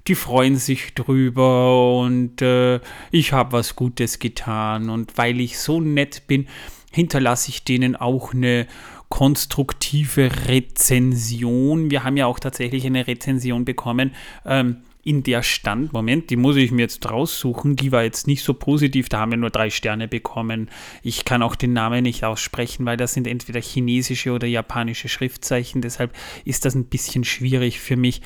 [0.07, 2.79] die freuen sich drüber und äh,
[3.11, 6.47] ich habe was Gutes getan und weil ich so nett bin,
[6.91, 8.67] hinterlasse ich denen auch eine
[9.09, 11.91] konstruktive Rezension.
[11.91, 14.11] Wir haben ja auch tatsächlich eine Rezension bekommen.
[14.45, 18.41] Ähm, in der stand, Moment, die muss ich mir jetzt raussuchen, die war jetzt nicht
[18.41, 20.69] so positiv, da haben wir nur drei Sterne bekommen.
[21.01, 25.81] Ich kann auch den Namen nicht aussprechen, weil das sind entweder chinesische oder japanische Schriftzeichen,
[25.81, 28.21] deshalb ist das ein bisschen schwierig für mich.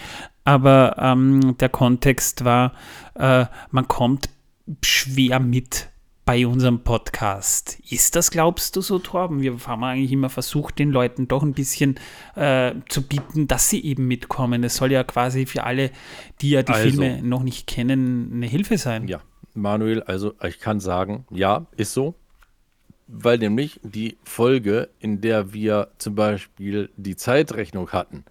[0.47, 2.71] Aber ähm, der Kontext war,
[3.15, 4.29] äh, man kommt
[4.81, 5.89] schwer mit
[6.23, 7.81] bei unserem Podcast.
[7.89, 9.41] Ist das, glaubst du, so, Torben?
[9.41, 11.99] Wir haben eigentlich immer versucht, den Leuten doch ein bisschen
[12.35, 14.63] äh, zu bieten, dass sie eben mitkommen.
[14.63, 15.91] Es soll ja quasi für alle,
[16.39, 16.91] die ja die Also.
[16.91, 19.05] Filme noch nicht kennen, eine Hilfe sein.
[19.09, 19.19] Ja,
[19.53, 22.15] Manuel, also ich kann sagen, ja, ist so.
[23.07, 28.23] Weil nämlich die Folge, in der wir zum Beispiel die Zeitrechnung hatten,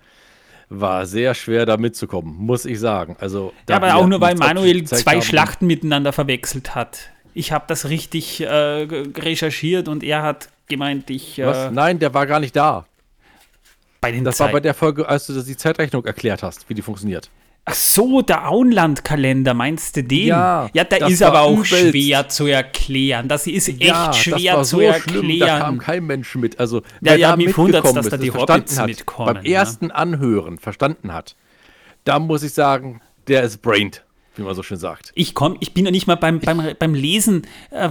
[0.69, 3.17] war sehr schwer da mitzukommen, muss ich sagen.
[3.21, 5.23] Also, da Ja, aber auch nur, weil Manuel zwei haben.
[5.23, 7.11] Schlachten miteinander verwechselt hat.
[7.35, 12.27] Ich habe das richtig äh, recherchiert und er hat gemeint, ich äh, Nein, der war
[12.27, 12.87] gar nicht da.
[14.01, 16.83] bei den Das war bei der Folge, als du die Zeitrechnung erklärt hast, wie die
[16.83, 17.31] funktioniert.
[17.69, 20.29] Ach so, der Auenland-Kalender, meinst du den?
[20.29, 21.91] Ja, ja der ist aber auch übelst.
[21.91, 23.27] schwer zu erklären.
[23.27, 25.25] Das ist echt ja, schwer das war zu so erklären.
[25.25, 26.61] schlimm, da kam kein Mensch mit.
[26.61, 29.51] Also, Ja, wer ja, da mich mitgekommen dass da die Hobbits hat, mitkommen, Beim ne?
[29.51, 31.35] ersten Anhören verstanden hat,
[32.05, 34.05] da muss ich sagen, der ist brained,
[34.39, 35.13] wie man so schön sagt.
[35.15, 37.43] Ich komm, ich bin ja nicht mal beim, beim, beim Lesen.
[37.71, 37.91] Äh,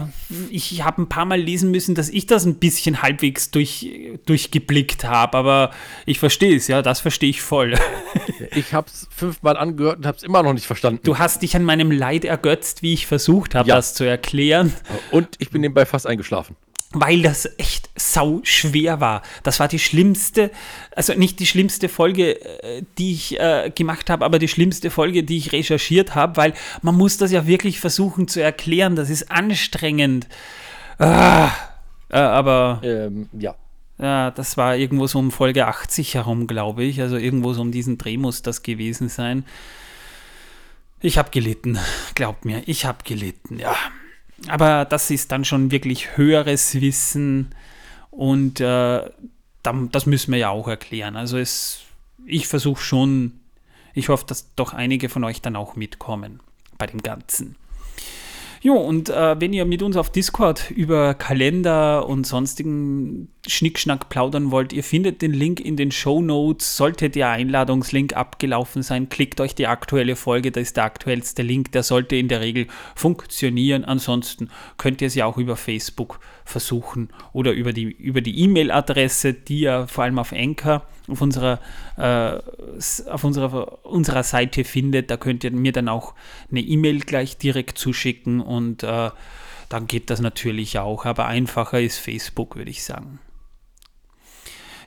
[0.50, 3.90] ich habe ein paar Mal lesen müssen, dass ich das ein bisschen halbwegs durch,
[4.26, 5.72] durchgeblickt habe, aber
[6.06, 7.76] ich verstehe es, ja, das verstehe ich voll.
[8.56, 11.02] Ich habe es fünfmal angehört und habe es immer noch nicht verstanden.
[11.04, 13.76] Du hast dich an meinem Leid ergötzt, wie ich versucht habe, Ja.
[13.76, 14.74] das zu erklären,
[15.12, 16.56] und ich bin nebenbei fast eingeschlafen.
[16.96, 19.22] Weil das echt sau schwer war.
[19.44, 20.50] Das war die schlimmste,
[20.96, 25.24] also nicht die schlimmste Folge, äh, die ich äh, gemacht habe, aber die schlimmste Folge,
[25.24, 28.96] die ich recherchiert habe, weil man muss das ja wirklich versuchen zu erklären.
[28.96, 30.28] Das ist anstrengend.
[30.98, 31.52] Ah,
[32.10, 33.56] äh, aber Ähm, ja.
[33.98, 37.02] ja, das war irgendwo so um Folge 80 herum, glaube ich.
[37.02, 39.46] Also irgendwo so um diesen Dreh muss das gewesen sein.
[41.02, 41.78] Ich habe gelitten,
[42.16, 43.76] glaubt mir, ich habe gelitten, ja.
[44.48, 47.50] Aber das ist dann schon wirklich höheres Wissen
[48.12, 49.10] und äh,
[49.64, 51.16] das müssen wir ja auch erklären.
[51.16, 51.82] Also es,
[52.26, 53.40] ich versuche schon,
[53.94, 56.40] ich hoffe, dass doch einige von euch dann auch mitkommen
[56.78, 57.56] bei dem Ganzen.
[58.66, 64.50] Jo, und äh, wenn ihr mit uns auf Discord über Kalender und sonstigen Schnickschnack plaudern
[64.50, 66.76] wollt, ihr findet den Link in den Show Notes.
[66.76, 71.74] Sollte der Einladungslink abgelaufen sein, klickt euch die aktuelle Folge, da ist der aktuellste Link,
[71.74, 73.86] der sollte in der Regel funktionieren.
[73.86, 74.50] Ansonsten
[74.80, 79.60] könnt ihr es ja auch über Facebook versuchen oder über die über die E-Mail-Adresse, die
[79.60, 81.60] ihr vor allem auf Anchor auf unserer,
[81.98, 82.40] äh,
[83.10, 85.10] auf unserer, unserer Seite findet.
[85.10, 86.14] Da könnt ihr mir dann auch
[86.50, 89.12] eine E-Mail gleich direkt zuschicken und äh,
[89.70, 91.06] dann geht das natürlich auch.
[91.06, 93.20] Aber einfacher ist Facebook, würde ich sagen.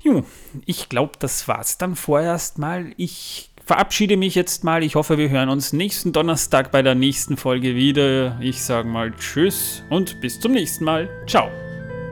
[0.02, 0.24] Jo,
[0.64, 2.92] ich glaube, das war's dann vorerst mal.
[2.96, 4.82] Ich verabschiede mich jetzt mal.
[4.82, 8.40] Ich hoffe, wir hören uns nächsten Donnerstag bei der nächsten Folge wieder.
[8.40, 11.08] Ich sage mal Tschüss und bis zum nächsten Mal.
[11.26, 11.50] Ciao.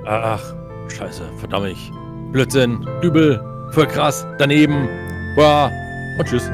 [0.04, 0.54] Ach,
[0.88, 1.76] scheiße, verdammt.
[2.32, 3.40] Blödsinn, übel,
[3.70, 4.88] voll krass, daneben.
[5.34, 5.70] Boah,
[6.18, 6.50] und tschüss.